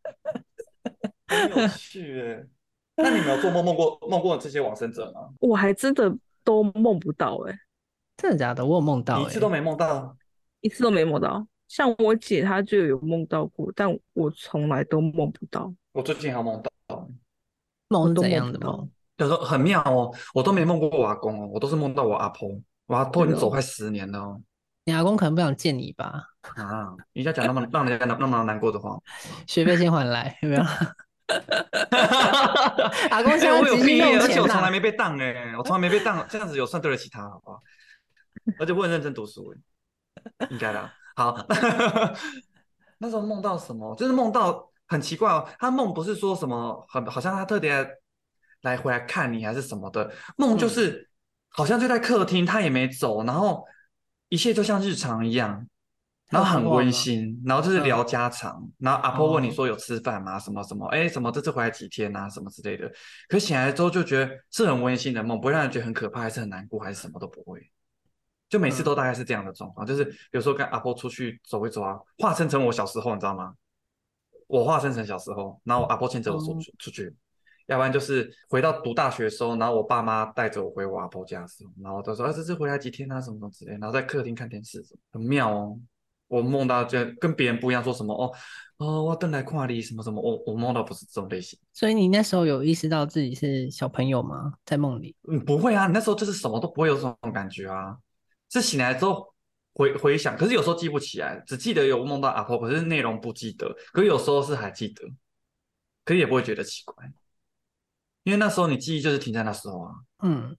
[1.28, 2.48] 很有趣耶。
[3.04, 5.30] 那你们有做梦梦过梦过这些往生者吗？
[5.40, 7.54] 我还真的都梦不到哎、
[8.18, 8.66] 真的假的？
[8.66, 10.16] 我有梦到、欸，一次都没梦到？
[10.62, 11.46] 一次都没梦到。
[11.68, 15.74] 像我姐她就有梦到过，但我从来都梦不到。
[15.94, 17.10] 我最近还梦到，
[17.90, 18.90] 梦是怎样的梦？
[19.18, 22.50] 有时候很妙哦，我都没梦过我阿公哦，我都是梦到我阿婆，
[22.86, 24.42] 我阿婆已经走快十年了哦。
[24.86, 26.24] 你阿公可能不想见你吧？
[26.56, 28.98] 啊，你要讲那么让人家那那么难过的话，
[29.48, 30.64] 学费先还来，有没有？
[33.10, 37.62] 阿公现哎，我有在急需毕业，用、而且我从来没被当哎，我从来没被当，这样子有算对得起他，好不好？
[38.60, 39.54] 而且我很认真读书
[40.40, 40.92] 哎，应该的。
[41.16, 41.36] 好，
[43.00, 43.96] 那时候梦到什么？
[43.96, 47.88] 就是梦到很奇怪哦，他梦不是说什么很好像他特别
[48.62, 51.10] 来回来看你还是什么的，梦就是
[51.50, 53.66] 好像就在客厅，他也没走，然后
[54.30, 55.66] 一切就像日常一样。
[56.36, 60.38] 然后很温馨，然后就是聊家常，然后阿婆问你说有吃饭吗？
[60.38, 60.86] 什么什么？
[60.88, 62.28] 哎，什么这次回来几天啊？
[62.30, 62.92] 什么之类的。
[63.30, 67.72] 可醒来之后就觉得是很温馨的梦，不会让人觉得很可怕，还是很难过，还是什么都不会。
[68.50, 73.54] 就每次都大概是这样的状况，就是有时候跟阿婆出去走一走啊，化身成我小时候，你知道吗？
[74.48, 77.16] 我化身成小时候，然后我阿婆牵着我手出出去，
[77.68, 85.80] 要不然就是回到读大学的时候，然后我爸妈带着我回我阿婆家的时候，然后都说啊这次回来几天啊，什么什么之类，然后在客厅看电视，很妙哦。
[86.28, 88.32] 我梦到就跟别人不一样，说什么哦
[88.78, 91.58] 哦，我等来跨你什么什么，我我梦到不是这种类型。
[91.72, 94.54] 所以你那时候有意识到自己是小朋友吗？
[94.66, 95.16] 在梦里？
[95.30, 97.98] 嗯，不会啊，你那时候就是什么都不会有这种感觉啊，
[98.50, 99.34] 是醒来之后
[99.74, 105.08] 回回想，可是有时候记不起来，只记得有梦到阿婆，可是内容不记得，可是有时候是还记得，
[106.04, 107.12] 可是也不会觉得奇怪，
[108.24, 109.94] 因为那时候你记忆就是停在那时候啊。
[110.24, 110.58] 嗯，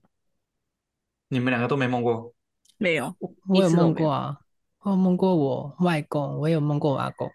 [1.27, 2.33] 你们两个都没梦过？
[2.77, 3.15] 没有，
[3.47, 4.39] 我有梦过啊，
[4.87, 7.29] 我有梦过我外公，我有梦过我阿公，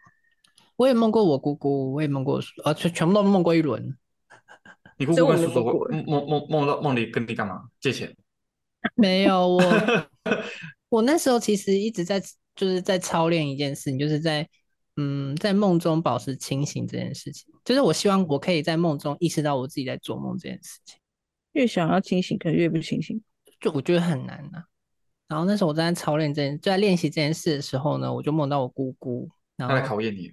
[0.77, 3.95] 我也梦过我姑姑，我也梦过我叔，呃，全全部都梦过一轮。
[4.97, 7.65] 你姑姑跟叔叔梦过梦梦梦到梦里跟你干嘛？
[7.79, 8.17] 借钱？
[8.95, 9.63] 没有我，
[10.89, 12.19] 我那时候其实一直在
[12.57, 14.49] 就是在操练一件事情，就是在
[14.97, 17.53] 嗯在梦中保持清醒这件事情。
[17.67, 20.99] 就是我希望我可以在梦中意识到我自己在做梦这件事情，
[21.53, 23.23] 越想要清醒，可能越不清醒。
[23.61, 24.65] 就我觉得很难呐、
[25.33, 30.31] 然后那时候我正在操练这件，就在练习这件事的时候呢，我就梦到我姑姑，然他来后考验你。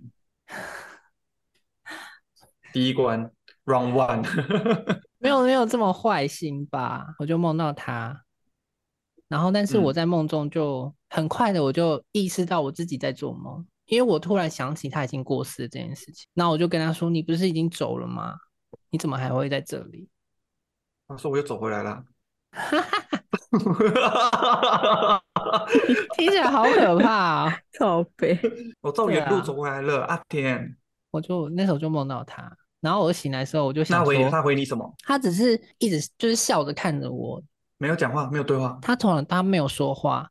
[2.73, 3.23] 第一关
[3.63, 4.21] round one，
[5.19, 8.25] 没有没有这么坏心吧，我就梦到他，
[9.29, 18.35] 然后但是我嗯在梦中就很快的我就意识到我自己在做梦，因为我突然想起他已经过世这件事情，那我就跟他说：“你不是已经走了吗？
[18.89, 20.09] 你怎么还会在这里
[21.07, 22.03] 他说我又走回来了。”
[26.17, 27.59] 听起来好可怕啊！
[27.79, 28.39] 靠背，
[28.81, 30.77] 我照对啊原路走回来了啊天！
[31.11, 34.93] 我就那时候就梦到他，然后我醒来的时候我就想那回他，回你什么？
[35.03, 37.41] 他只是一直就是笑着看着我，
[37.79, 38.77] 没有讲话，没有对话。
[38.81, 40.29] 他从来他没有说话，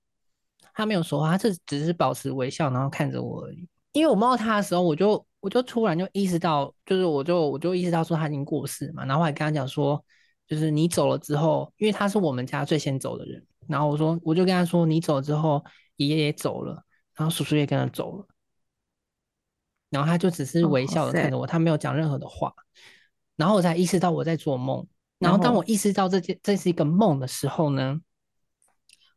[0.72, 3.66] 他没有说话，他是只是保持微笑，然后看着我而已。
[3.92, 10.00] 因为我梦到他的时候，我就我就突然就意识到，就是我就我就意识到说他已经过世嘛，然后我还跟他讲说，
[10.48, 15.62] 就是你走了之后，因为他是我们家最先走的人，然后我说我就跟他说，你走了之后，
[15.96, 16.82] 爷爷也走了，
[17.14, 18.26] 然后叔叔也跟着走了，
[19.90, 22.52] 然后他就只是微笑的看着我，他没有讲任何的话，
[23.36, 24.86] 然后我才意识到我在做梦。
[25.18, 28.00] 然然后后当我意识到这件这是一个梦的时候呢，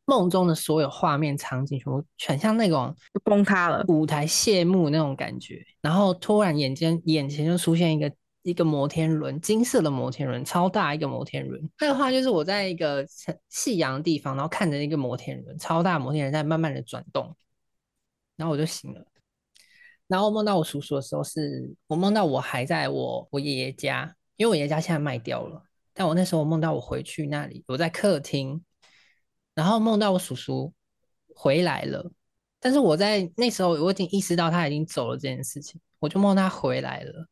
[0.05, 3.85] 梦中的所有画面场景全部全像那种就崩塌了。
[3.87, 8.11] 舞台谢幕那种感觉，然后突然眼间眼前就出现一个
[8.43, 11.69] 一个摩天轮，金色的摩天轮，超大一个摩天轮。
[11.79, 17.35] 那个话就是我在一个很夕阳的地方，然后看着一个摩天轮，超大摩天轮在慢慢的转动，
[18.35, 19.05] 然后我就醒了。
[20.07, 28.61] 然后梦到我叔叔的时候是，我梦到我还在我我爷爷家，因为我爷爷家现在卖掉了，但我那时候梦到我回去那里，我在客厅，
[29.53, 30.73] 然后梦到我叔叔
[31.33, 32.11] 回来了，
[32.59, 37.25] 但是我在那时候我已经意识到他已经走了这件事情，我就梦他回来了，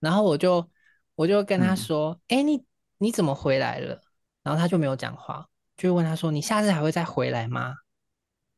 [0.00, 0.70] 然后我就
[1.14, 2.64] 我就跟他嗯说：“哎、你
[2.98, 4.00] 你怎么回来了？”
[4.42, 7.74] 然后他就没有讲话，就问他说：“你下次还会再回来吗？”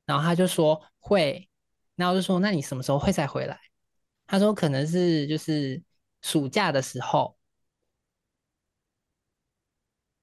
[0.07, 1.48] 然后他就说会，
[1.96, 3.59] 然后我就说：“那你什么时候会再回来？”
[4.26, 5.83] 他说：“可能是就是
[6.22, 7.37] 暑假的时候。”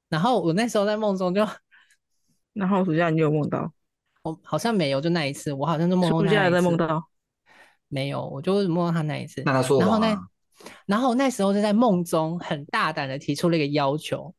[0.09, 1.45] 然后我那时候在梦中就
[2.53, 3.73] 然后暑假你有梦到，
[4.21, 7.09] 我好像没有，就那一次，我好像就梦到暑假也在梦到，
[7.89, 9.41] 没有，我就梦到他那一次。
[9.43, 10.15] 那他说然后那？
[10.85, 14.33] 然后那时候就在梦中很大胆的提出了一个要求，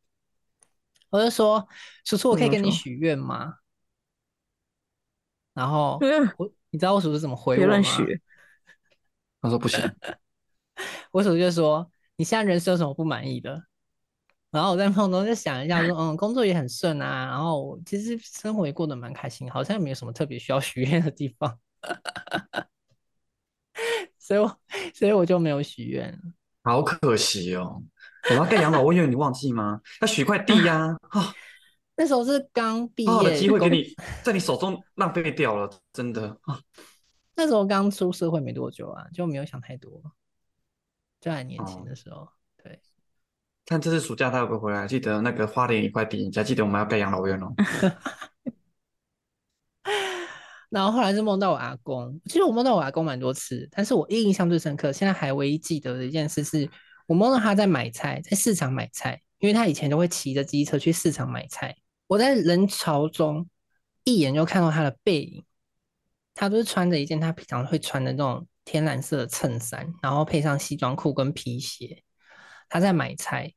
[1.10, 1.66] 我就说
[2.04, 3.54] ：“叔叔，我可以跟你许愿吗？”
[5.54, 7.78] 然后 嗯，我，你知道我叔叔怎么回别我吗？
[7.78, 8.20] 乱许，
[9.42, 9.80] 他说不行。
[11.10, 13.62] 我叔叔就说：“你现在人生有什么不满意的？”
[14.50, 21.58] 然后我在梦中就想一下，说：“嗯，工作也很顺啊，然后其实生活也过得蛮开心，好像没有什么特别需要许愿的地方。”
[24.28, 24.60] 所以我，
[24.92, 26.18] 所以我就没有许愿了。
[26.62, 27.82] 好可惜哦！
[28.28, 29.80] 我要盖养老院，你忘记吗？
[30.02, 30.94] 要许块地呀！
[31.08, 31.32] 啊，
[31.96, 36.60] 那时候是刚毕好好的业，工机会给你，在你手中浪费掉了，真的啊！
[37.36, 40.02] 那时候刚出社会没多久啊，就没有想太多，
[41.22, 42.28] 就很年轻哦的时候。
[42.62, 42.78] 对，
[43.64, 44.86] 看这次暑假他会不会回来？
[44.86, 47.50] 记得那个花莲一块地，你还记得我们要盖养老院哦。
[50.70, 56.68] 然后后来是梦到我阿公，其实我梦到我阿公蛮多次，但是我印象最深刻，现在还唯一记得的一件事是，
[57.06, 61.74] 我梦到他在买菜，在市场买菜，因为他以前都会骑着机车去市场买菜。
[62.06, 63.48] 我在人潮中
[64.04, 65.44] 一眼就看到他的背影，
[66.34, 72.02] 他都是穿着一件他平常会穿的那种天蓝色的衬衫，然后配上西装裤跟皮鞋，
[72.68, 73.52] 他在买菜，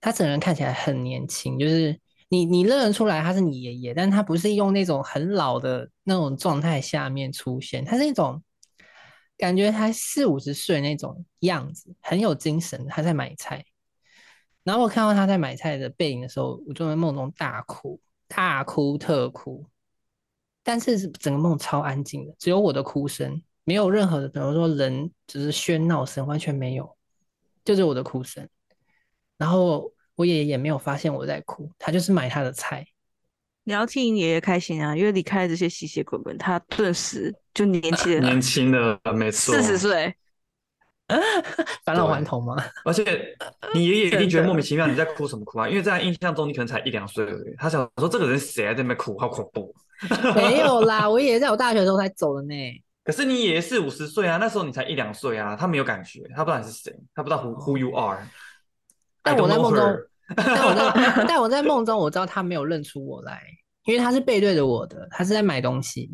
[0.00, 1.98] 他整个人看起来很年轻，就是
[2.30, 8.42] 你你认得出来他是你爷爷，但他不是用那种很老的那种状态下面出现，他是那种
[9.36, 13.64] 感觉他四五十岁那种样子，很有精神，他在买菜。
[14.62, 19.66] 然后我看到他在买菜的背影的时候，我就在梦中大哭，大哭特哭。
[20.62, 26.96] 但是整个梦超安静的，只有我的哭声，没有任何的，比如说人只是喧闹声，完全没有，
[27.64, 28.48] 就是我的哭声。
[29.36, 32.86] 然后我爷爷也没有发现我在哭，他就是买他的菜。
[33.64, 39.54] 你要替你爷爷开心啊，因为离开了这些吸血鬼们，他顿时就年轻了 年轻的，没错。
[39.54, 40.14] 四十岁。
[41.84, 42.54] 返老还童吗？
[42.84, 43.04] 而且
[43.74, 45.68] 你爷爷 一定觉得莫名其妙，你在哭什么哭啊？
[45.68, 49.74] 因为在他印象中你可能才一两岁而已，他想说这个人谁在那边哭，好恐怖。
[50.36, 52.54] 没有啦，我爷爷在我大学的时候才走的呢。
[53.02, 58.24] 可是你爷爷四五十岁啊，那时候你才一两岁啊，他没有感觉，他不知道你是谁，他不知道 who who you are。
[59.22, 59.98] 但我在梦中
[60.36, 63.42] 但我在但我在梦中，我知道他没有认出我来，
[63.84, 66.10] 因为他是背对着我的，他是在买东西，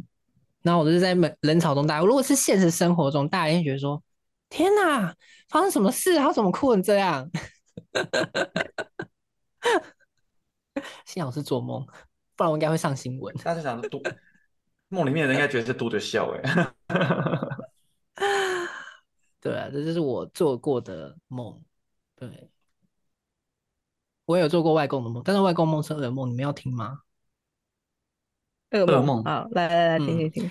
[0.63, 2.01] 然后我就是在人人潮中大。
[2.01, 4.03] 如果是现实生活中，大家一定觉得说
[4.49, 5.15] ：“天哪，
[5.49, 6.17] 发生什么事？
[6.17, 7.31] 他怎么哭成这样？”
[11.05, 11.87] 幸好是做梦，
[12.37, 13.35] 不然我应该会上新闻。
[13.37, 14.03] 大家想说嘟，
[14.89, 16.73] 梦里面的人应该觉得是嘟着笑哎。
[19.41, 21.63] 对啊，这就是我做过的梦。
[22.17, 22.49] 对，
[24.27, 26.99] 我也有做过外公的梦，但是外公梦是噩梦，你们要听吗？
[28.73, 30.51] 噩噩梦好，来来来，听嗯听听，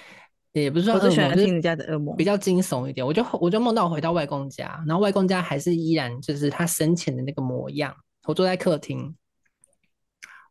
[0.53, 2.23] 也不是说噩梦，我最喜欢就是听人家的噩梦比。
[2.23, 3.05] 较惊悚一点。
[3.05, 7.95] 我就我就梦到我回到外公家，然后外公家还是依然就是他生前的那个模样。
[8.23, 9.13] 我坐在客厅，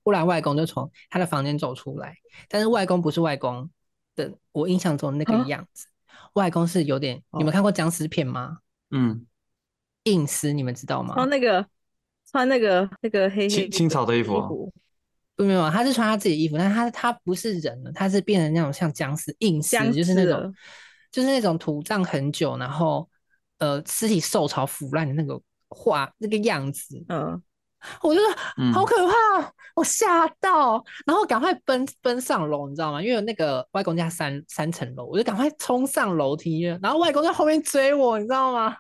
[0.03, 2.14] 忽然外公就从他的房间走出来，
[2.49, 3.70] 但是外公不是外公
[4.14, 5.87] 的我印象中那个啊样子，
[6.35, 8.59] 外公是有点，你们哦看过僵尸片吗？
[8.91, 9.27] 嗯，
[10.03, 11.14] 硬尸你们知道吗？
[11.16, 11.66] 哦那个
[12.35, 14.49] 穿那个那个黑黑清清朝的衣服啊？
[14.49, 14.72] 不
[15.37, 20.53] 没有，他是穿他自己的衣服，但是他他不是人了，他是变成那种像僵尸硬尸，就是那种
[21.12, 23.09] 就是那种土葬很久，然后
[23.59, 27.41] 呃尸体受潮腐烂的那个画那个样子，嗯，
[28.03, 28.72] 我就说嗯。
[28.72, 33.01] 好可怕，我吓到，然后赶快奔奔上楼，你知道吗？
[33.01, 38.76] 因为那个外公家三三层楼，我就赶快冲上楼梯了，然后外公在后面追我，你知道吗？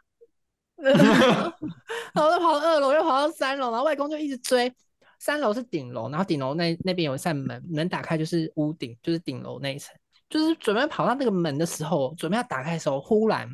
[2.12, 4.72] 然后我就跑到二楼，又跑到三楼，然后外公就一直追。
[5.18, 9.96] 三楼是顶楼，然后顶楼那那边有一扇门，门打开就是屋顶，就是顶楼那一层。
[10.28, 13.48] 就是准备跑到那个门的时候，准备要打开的时候，忽然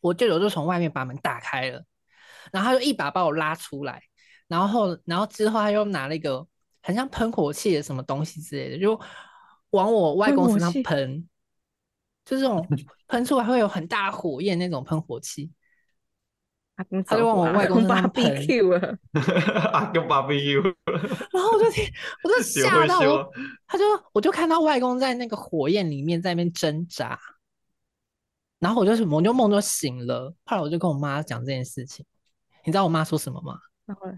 [0.00, 1.82] 我舅舅就从外面把门打开了，
[2.52, 4.00] 然后他就一把把我拉出来，
[4.46, 6.46] 然后然后之后他又拿了一个
[6.82, 8.98] 很像喷火器的什么东西之类的，就
[9.70, 11.28] 往我外公身上喷
[12.24, 12.66] 就这种
[13.08, 15.50] 喷出来会有很大火焰那种喷火器。
[16.78, 18.98] 阿公他就往我外公身上喷 BBQ 了，
[19.74, 20.62] 阿公 barbecue，
[21.32, 21.84] 然后我就听，
[22.22, 23.28] 我就有 吓到我，
[23.66, 27.18] 他就我就看到外公在那个火焰里面在那边挣扎，
[28.60, 32.06] 然后我就我就梦就醒了，后来我就跟我妈讲这件事情，
[32.64, 33.58] 你知道我妈说什么吗？
[33.84, 34.12] 然后呢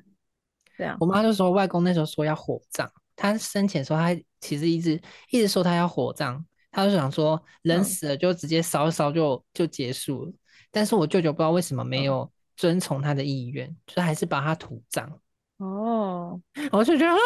[0.76, 2.86] 这样我妈就说外公那时候说要火葬，
[3.16, 5.00] 他生前说他其实一直
[5.30, 10.32] 一直说他要火葬，他就想说人嗯死了就直接烧一烧就就结束了，
[10.70, 15.10] 但是我舅舅不知道为什么没嗯有遵从他的意愿，就是还是把他土葬。
[15.56, 16.38] 哦，
[16.70, 17.18] 我就觉得啊，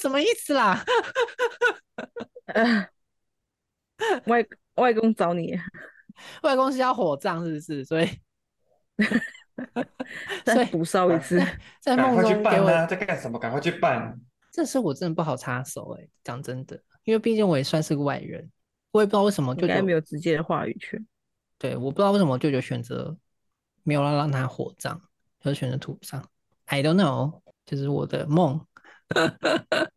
[0.00, 0.82] 什么意思啦？
[2.46, 2.88] 呃
[4.24, 4.42] 外
[4.76, 5.54] 外公找你，
[6.42, 7.84] 外公是要火葬是不是？
[7.84, 8.06] 所以
[8.96, 11.38] 所以再补烧一次，
[11.82, 12.86] 在赶快去梦中给我！
[12.86, 13.38] 在干什么？
[13.38, 14.18] 赶快去办！
[14.50, 18.50] 这事我真的不好插手哎、讲真的，因为毕竟我也算是个外人，
[18.92, 21.06] 我也不知道为什么舅舅没有直接的话语权。
[21.58, 23.14] 对，我不知道为什么舅舅选择
[23.88, 25.00] 没有让让他火葬，
[25.40, 26.22] 就是选择土葬。
[26.66, 28.60] I don't know，这是我的梦。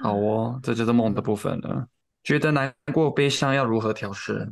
[0.00, 1.86] 好哦，这就是梦的部分了。
[2.22, 4.50] 觉得难过、悲伤要如何调试？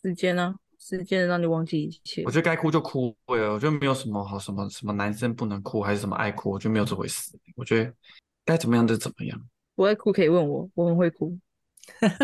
[0.00, 0.54] 时间呢？
[0.78, 2.30] 时间让你忘记一切我。
[2.30, 7.38] 觉得该哭就哭了，我觉得没有什么好什么什么男生不能哭，还是什么爱哭，我觉得没有这回事。
[7.54, 7.92] 我觉得
[8.46, 9.38] 该怎么样就怎么样，
[9.74, 11.38] 不会哭可以问我，我很会哭。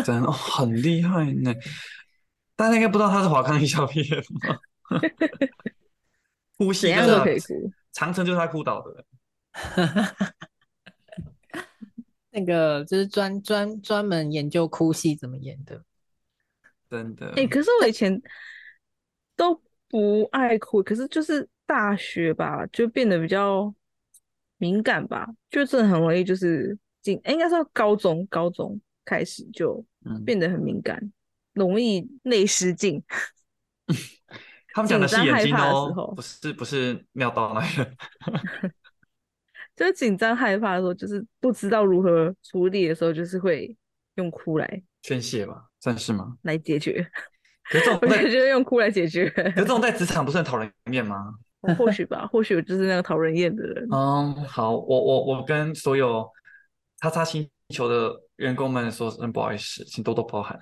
[0.03, 1.53] 真的、哦、很厉害呢。
[2.55, 4.59] 大家应该不知道他是华康艺校毕业的吗？
[6.57, 7.71] 呼吸怎样就是他都可以哭。
[7.91, 9.05] 长城就是他哭倒的。
[12.31, 15.83] 那个就是专专专门研究哭戏怎么演的。
[16.89, 17.31] 真的。
[17.35, 18.21] 哎、可是我以前
[19.35, 23.73] 都不爱哭，可是就是大学吧，就变得比较
[24.57, 31.11] 敏感吧，就真的很容易就是紧，哎应该说高中高中开始就嗯，变得很敏感，
[31.53, 33.01] 容易内失禁。
[34.73, 37.91] 他们讲的是眼睛哦候，不是不是尿道那个。
[39.75, 43.75] 就是紧张害怕的时候，就是不知道如何处理的时候，就是会
[44.15, 46.37] 用哭来宣泄吧，算是吗？
[46.43, 47.07] 来解决。
[47.69, 49.29] 可是这种 我觉，得就是用哭来解决。
[49.29, 51.33] 可是这种在职场不是很讨人厌吗？
[51.77, 53.87] 或许吧，或许我就是那个讨人厌的人。
[53.91, 56.27] 嗯，好，我我我跟所有
[56.99, 60.59] 叉叉星球的员工们说声不好意思，请多多包涵。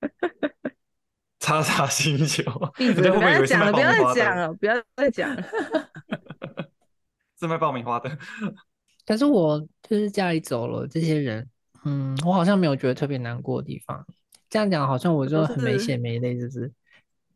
[1.40, 2.42] 叉叉星球，
[2.76, 3.92] 不要再讲了，不要？
[3.92, 5.42] 再讲了，不要再讲了。
[7.38, 8.18] 是卖爆米花的。
[9.06, 11.48] 可是我就是家里走了这些人，
[11.84, 14.06] 嗯，我好像没有觉得特别难过的地方。
[14.48, 16.72] 这样讲好像我就很没是血没泪，是不是？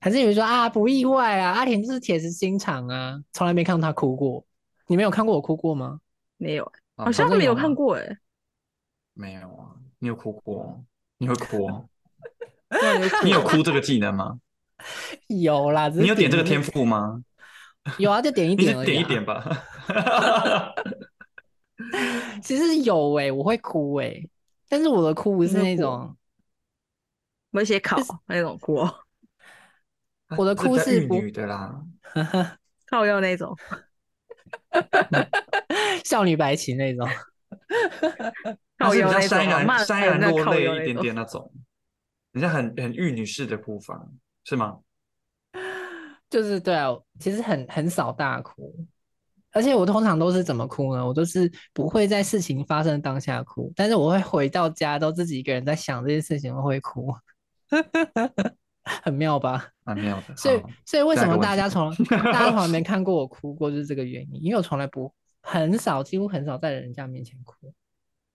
[0.00, 4.44] 还是有人说啊，不意外啊，阿田就是铁石心肠啊，从来没看到他哭过。
[4.86, 5.98] 你没有看过我哭过吗？
[6.36, 6.64] 没有，
[6.96, 8.18] 啊好像没有看过哎。
[9.14, 9.74] 没有啊？
[9.98, 10.84] 你有哭过？
[11.16, 11.66] 你会哭
[13.22, 14.38] 你有哭这个技能吗？
[15.28, 17.22] 有啦，你有点这个天赋吗？
[17.98, 19.44] 有啊，就点一你点而已、啊，是点一点吧。
[22.42, 24.14] 其实有哎、我会哭哎、
[24.68, 26.16] 但是我的哭不是那种，
[27.50, 27.96] 我写考
[28.26, 28.94] 那种哭哦，
[30.36, 31.80] 我的哭是不女的啦，
[32.90, 33.56] 靠右那种。
[36.04, 37.08] 少女白情那种。
[38.78, 40.96] 她是比靠右那种较潸然潸然落泪一点。
[41.00, 41.52] 点那种，
[42.34, 44.06] 人家很很玉女士的哭法
[44.44, 44.78] 是吗？
[46.28, 48.74] 就是对啊，其实很很少大哭，
[49.52, 51.06] 而且我通常都是怎么哭呢？
[51.06, 57.14] 我都是不会在事情发生当下哭，但是我会回到家都自己一个人在想这件事情，我会哭，
[58.82, 59.68] 很妙吧？
[59.84, 60.36] 蛮妙的。
[60.36, 67.72] 所以所以为什么大家从 大家从来没看过我哭过，就是这个原因，因为我从来不很少，几乎很少在人家面前哭，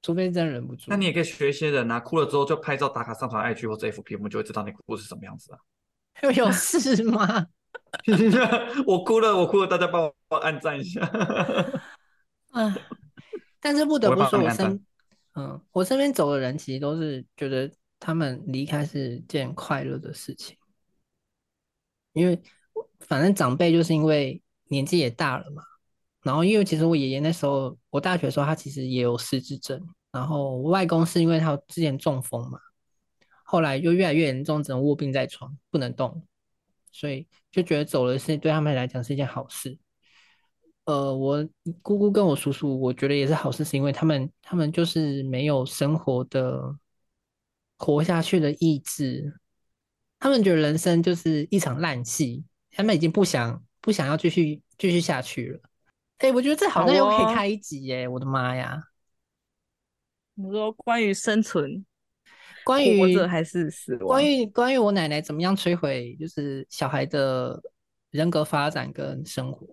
[0.02, 0.96] 除非真的忍不住那。
[0.96, 5.60] 你也可以学一些人啊，哭了之后就拍照打卡上传 IG 或者 FB，我们就会知道你哭是什么样子啊。
[6.36, 7.48] 有事吗？
[8.86, 11.02] 我哭了，我哭了，大家帮我按赞一下。
[12.52, 12.76] 啊，
[13.60, 14.86] 但是不得不说，我身，
[15.36, 20.58] 嗯，我身边走的人其实都是觉得他们离开是件快乐的事情，
[22.14, 22.42] 因为
[23.00, 25.64] 反正长辈就是因为年纪也大了嘛，
[26.22, 32.60] 然后因为其实我爷爷那时候我大学的时候他其实也有失智症，然后我外公是因为他之前中风嘛，
[33.44, 36.22] 后来就越来越严重，只能卧病在床，不能动，
[36.92, 39.78] 所以就觉得走了是对他们来讲是一件好事。
[40.86, 41.48] 呃，我
[41.82, 46.76] 姑姑跟我叔叔，我觉得也是好事，是因为他们他们就是没有生活的
[47.78, 49.40] 活下去的意志，
[50.20, 55.69] 他们觉得人生就是一场烂戏，他们已经不想不想要继续继续下去了。
[56.20, 58.08] 哎，我觉得这好像又可以开一集耶！
[58.08, 58.82] 我的妈呀，
[60.36, 61.86] 你说关于生存，
[62.64, 64.08] 关于活着还是死亡？
[64.08, 67.62] 关于关于我奶奶怎么样摧毁就是小孩的
[68.12, 69.68] 人格发展跟生活。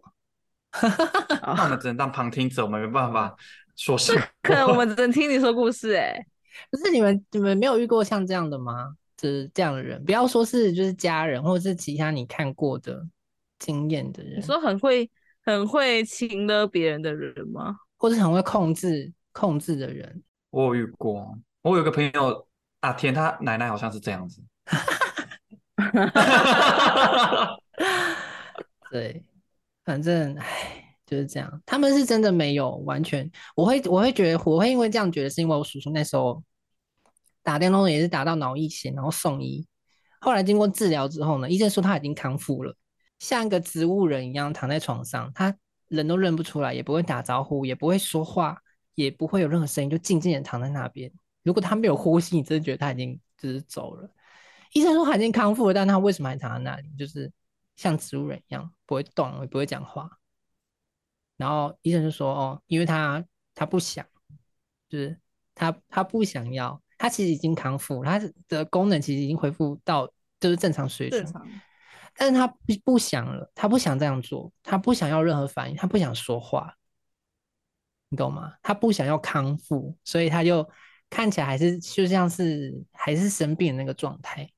[0.81, 3.35] 那我们只能当旁听者，我们没办法
[3.75, 4.21] 说什么。
[4.43, 6.15] 可能我们只能听你说故事、哎，
[6.71, 8.95] 可是你们你们没有遇过像这样的吗？
[9.17, 13.03] 就是这样的人，不要说是就是家人，或者是其他你看过的
[13.59, 15.11] 经验的人，你说很会
[15.47, 17.79] 很会亲勒别人的人吗？
[17.97, 20.23] 或是很会控制控制的人。
[20.51, 22.47] 我有遇过，我有个朋友
[22.81, 24.43] 阿田，他奶奶好像是这样子。
[28.91, 29.25] 对，
[29.85, 31.63] 反正唉，就是这样。
[31.65, 36.43] 他们是真的没有完全，我会我会觉得我会因为这样觉得，是因为我叔叔那时候
[37.43, 39.65] 打电动也是打到脑溢血，然后送医。
[40.21, 42.75] 后来经过治疗之后呢，医生说他已经康复了，
[43.19, 45.57] 像一个植物人一样躺在床上，他
[45.89, 48.61] 人都认不出来，也不会打招呼，也不会说话，
[48.95, 51.11] 也不会有任何声音，就静静的躺在那边。
[51.43, 54.11] 如果他没有呼吸，你真的觉得他已经就是走了。
[54.73, 56.89] 医生说他已经康复了，但他为什么还躺在那里？
[56.99, 57.33] 就是
[57.77, 60.11] 像植物人一样，不会动，也不会讲话。
[61.37, 64.05] 然后医生就说：“哦，因为他他不想，
[64.89, 65.19] 就是
[65.55, 70.11] 他他不想要，他其实已经康复，他的功能其实已经恢复到
[70.41, 71.49] 就是正常水准正，常，
[72.19, 76.75] 但是他不不想了，他不想这样做，他不想要任何反应，他不想说话，
[78.09, 78.55] 你懂吗？
[78.63, 80.69] 他不想要康复，所以他就
[81.11, 84.51] 看起来还是就像是还是生病的那个状态，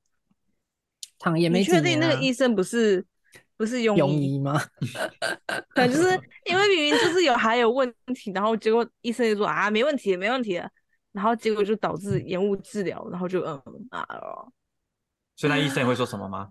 [1.18, 3.04] 躺也没确定那个医生不是
[3.56, 4.34] 不是庸庸医？
[4.34, 4.60] 医吗？
[5.74, 6.08] 可能就是
[6.44, 10.70] 因为明明就是有还有问题，然后结果医生就说啊没问题没问题了，
[11.10, 14.52] 然后结果就导致延误治疗，然后就嗯啊哦，
[15.34, 16.48] 所以那医生也会说什么吗？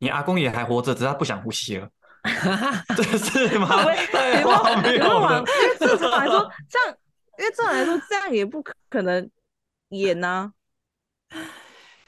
[0.00, 1.88] 你阿公也还活着，只是他不想呼吸了，
[2.96, 3.68] 这是吗？
[3.68, 5.44] 会不会太你荒问你谬了问完，因。
[5.44, 6.96] 为正常来说这样，
[7.38, 9.30] 因为正常来说这样也不可能
[9.90, 10.52] 演呐、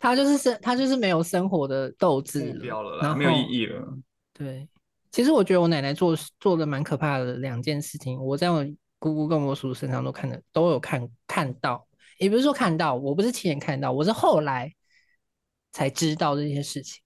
[0.00, 3.86] 他就是生，他就是没有生活的斗志然啦，没有意义了。
[4.32, 4.66] 对，
[5.10, 8.64] 其实我觉得我奶奶做做的蛮可怕的两件事情，我在我
[8.98, 11.86] 姑姑跟我叔叔身上都看的都有看看到，
[12.18, 14.72] 也不是说看到，我不是亲眼看到，我是后来
[15.72, 17.01] 才知道这些事情。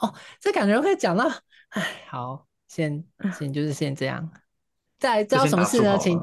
[0.00, 1.24] 哦，这感觉会讲到，
[1.70, 3.04] 哎，好，先
[3.38, 4.30] 先就是先这样。
[4.98, 5.98] 再来知道什么事呢？
[5.98, 6.18] 请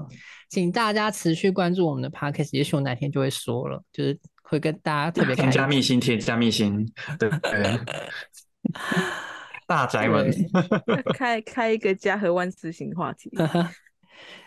[0.50, 6.86] 请大家持续关注我们的 podcast，也许我哪天就会说了，就是会跟大家特别开添加密心，添加密心，
[7.20, 7.80] 对对。
[9.68, 10.30] 大宅门，
[11.16, 13.32] 开开一个家和万事兴话题，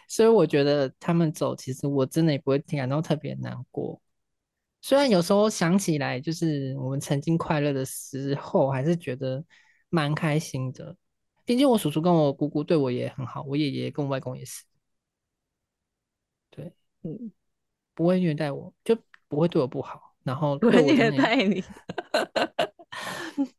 [0.07, 3.99] 所以我觉得他们走，其实我真的也不会听感到特别难过。
[4.85, 9.43] 虽然有时候想起来，就是我们曾经快乐的时候，还是觉得
[9.89, 10.95] 蛮开心的。
[11.43, 14.63] 毕竟我叔叔跟我姑姑对我也很好，我爷爷跟我外公也是，
[16.51, 16.71] 对，
[17.01, 17.33] 嗯，
[17.95, 18.95] 不会虐待我，就
[19.27, 21.65] 不会对我不好，然后不会虐待你。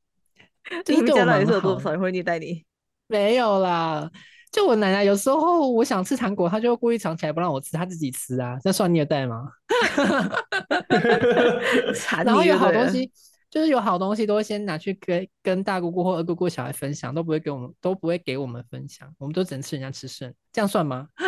[0.85, 2.63] 你们家到底是有多少人会虐待你？
[3.07, 4.11] 没有啦，
[4.55, 9.51] 就我奶奶有时候我想吃糖果，她就会故意藏起来不让我吃，她自己吃啊，这算虐待吗？
[12.23, 13.11] 然后有好东西，
[13.51, 21.09] 就是有好东西都会先拿去跟跟大姑姑或二姑姑小孩分享，都不会给我们都不会给我们分享，我们都只能吃人家吃剩，这样算吗？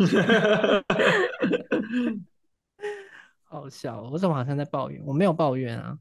[3.44, 5.02] 好笑哦，我怎么好像在抱怨？
[5.04, 5.98] 我没有抱怨啊。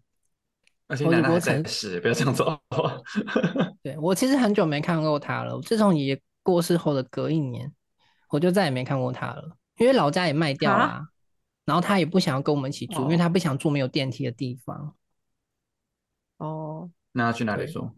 [0.89, 2.61] 而且我奶奶还在世，不要这样做。
[3.81, 7.71] 对我其实很久没看过他了，自从爷爷过世后的隔一年，
[8.29, 11.05] 我就再也没看过他了，因为老家也卖掉啊，
[11.63, 14.95] 然后他也不想要跟我们一起住，因为哦他不想住没有电梯的地方，
[16.37, 17.95] 哦，那他去哪里住？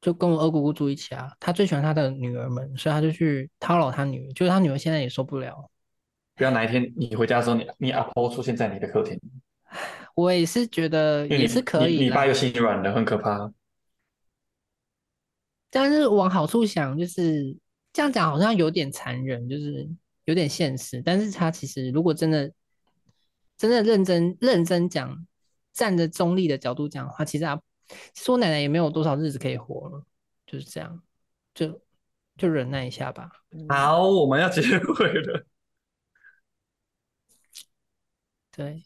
[0.00, 1.32] 就跟我二姑姑住一起啊。
[1.40, 5.70] 他最喜欢他的女儿们，所以他就去叨扰他女儿，就是他女儿现在也受不了。
[6.34, 9.18] 不要哪一天你回家的时候，你你阿婆出现在你的客厅，
[10.16, 13.52] 我也是觉得也是可以啦你你爸又心软了，很可怕。
[15.68, 17.54] 但是往好处想，就是
[17.92, 19.86] 这样讲好像有点残忍，就是
[20.24, 21.02] 有点现实。
[21.02, 22.50] 但是他其实如果真的
[23.58, 25.26] 真的认真认真讲，
[25.74, 27.60] 站着中立的角度讲的话，其实啊
[28.14, 30.02] 其实我奶奶也没有多少日子可以活了，
[30.46, 31.02] 就是这样，
[31.52, 31.82] 就
[32.38, 33.30] 就忍耐一下吧。
[33.68, 35.46] 好，我们要结尾了。
[38.50, 38.85] 对，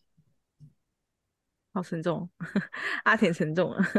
[1.80, 2.28] 好沉重，
[3.04, 3.82] 阿田沉重了。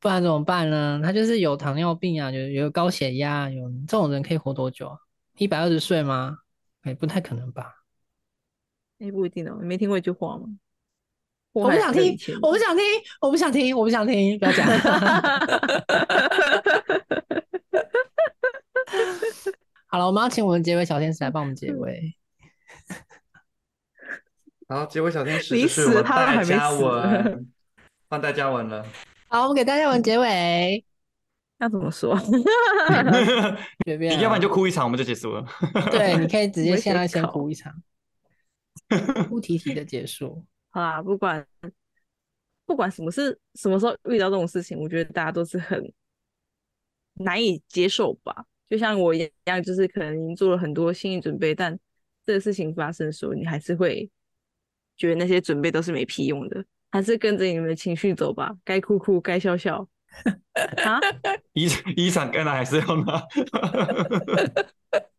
[0.00, 1.00] 不然怎么办呢？
[1.00, 4.98] 他就是有糖尿病啊，有有高血压，有这种人可以活多久啊？
[5.36, 6.38] 一百二十岁吗？
[6.82, 7.72] 哎，不太可能吧。
[8.98, 10.46] 哎，不一定哦，你没听过一句话吗？
[11.52, 12.66] 我不想听，我不想。
[12.66, 12.84] 想听，
[13.20, 14.66] 我不想听，我不想听，不要讲。
[19.86, 22.12] 好了，我们要请我们结尾小天使来帮我们结尾。
[24.72, 27.52] 好，结尾小天使你就是我们死他还戴嘉没死文，
[28.08, 28.86] 换戴嘉文了。
[29.28, 30.82] 好，我们给大家文结尾，
[31.58, 32.18] 要怎么说？
[33.84, 34.16] 随便、啊。
[34.16, 35.46] 你要不然就哭一场，我们就结束了。
[35.90, 37.70] 对，你可以直接现在先哭一场，
[39.28, 40.42] 哭啼啼的结束。
[40.70, 41.46] 好啊，不管
[42.64, 45.92] 不管什么事，什么时候遇到这种事情，我觉得大家都是很
[47.14, 48.46] 难以接受吧。
[48.70, 51.78] 就像我一样，就是可能已经做了很多心理准备，但
[52.24, 54.10] 这个事情发生的时候，你还是会
[55.02, 59.84] 觉得那些准备都是没屁用的，还是跟着你们的情绪走吧，该哭哭，该笑笑。
[60.84, 61.00] 啊，
[61.54, 63.18] 遗遗产该拿还是要拿。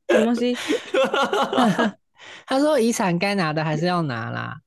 [0.08, 0.56] 什么东西
[2.48, 4.62] 他说遗产该拿的还是要拿啦。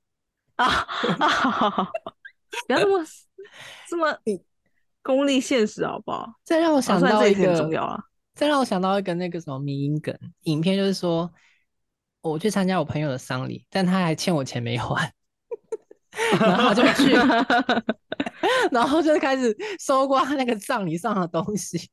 [0.57, 1.89] 啊啊！
[2.67, 3.07] 不要这么
[3.89, 4.19] 这么
[5.03, 6.31] 功利现实好不好？
[6.45, 7.99] 这让我啊想到一个，重要啊。
[8.35, 11.33] 这让我想到一个那个什么迷因梗影片，就是说
[12.29, 15.13] 我去参加我朋友的丧礼，但他还欠我钱没还，
[16.41, 17.13] 然后就去，
[18.73, 21.91] 然后就开始搜刮那个葬礼上的东西。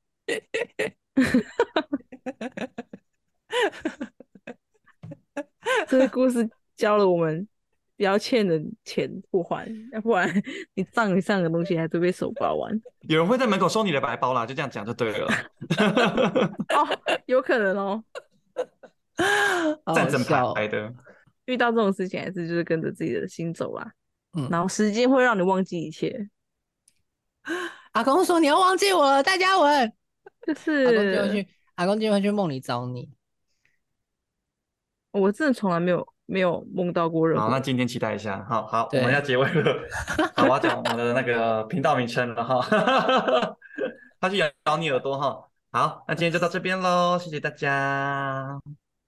[5.87, 7.47] 这个故事教了我们
[7.95, 10.27] 不要欠人钱不还，要不然
[10.73, 12.71] 你葬礼上的东西还都被手刮完。
[13.01, 15.27] 有人会在门口收你的白包啦，就这样讲就对了。
[16.69, 16.87] 哦，
[17.27, 18.03] 有可能哦。
[19.85, 20.93] 好战争好笑哦牌的，
[21.45, 23.91] 遇到这种事情，还是就是跟着自己的心走啦。
[24.35, 26.27] 嗯然后时间会让你忘记一切，
[27.91, 29.93] 阿公说你要忘记我了，戴嘉文。
[30.45, 33.09] 就阿公就会去，阿公就会去梦里找你。
[35.11, 38.43] 我真的从来没有没有梦到过任好，那今天期待一下。
[38.49, 39.87] 好好，我对们要结尾了。
[40.35, 43.55] 好，我要讲我们的那个频道名称了哈。
[44.19, 45.47] 他去咬咬你耳朵哈。
[45.71, 48.59] 好，那今天就到这边喽，谢谢大家。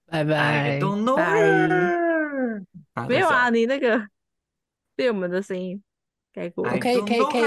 [0.06, 0.78] 拜 I 拜。
[0.80, 1.32] don't know 拜
[1.68, 2.64] her。
[2.94, 4.08] 啊没有啊，你那个
[4.94, 5.82] 对我们的声音
[6.32, 7.42] 改过说 I 可以 don't 可以 know 可以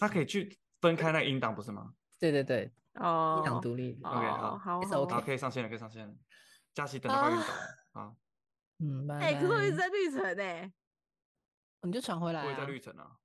[0.00, 3.98] 他可以去分开那个音档，不是吗对对对，哦一档独立。
[4.02, 6.14] 哦？OK，好，好好 OK，可以上线了，可以上线了。
[6.74, 7.46] 佳琪等到快晕倒了。
[7.92, 8.16] 好，
[8.80, 9.76] 嗯，拜哎，可是我一直。
[9.76, 10.72] 在绿城哎，
[11.82, 12.66] 你就传回来我也在啊。
[12.66, 13.16] 绿城啊，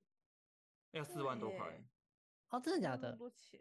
[0.91, 1.81] 要四万多块。
[2.49, 3.13] 哦，真的假的？
[3.13, 3.59] 多钱。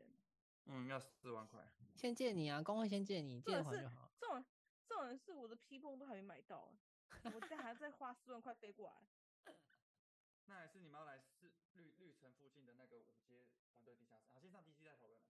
[0.67, 1.61] 嗯，要四万块。
[2.01, 4.11] 先借你啊，工会先借你，借好就好。
[4.19, 4.43] 这种
[4.89, 6.73] 这种人是我的披风都还没买到，
[7.25, 9.55] 我现在还在花四万块飞过来。
[10.47, 14.33] 那还是你们要来市绿绿城附近的那个五阶团队地下室？
[14.33, 15.21] 好，先上 DC 再讨论。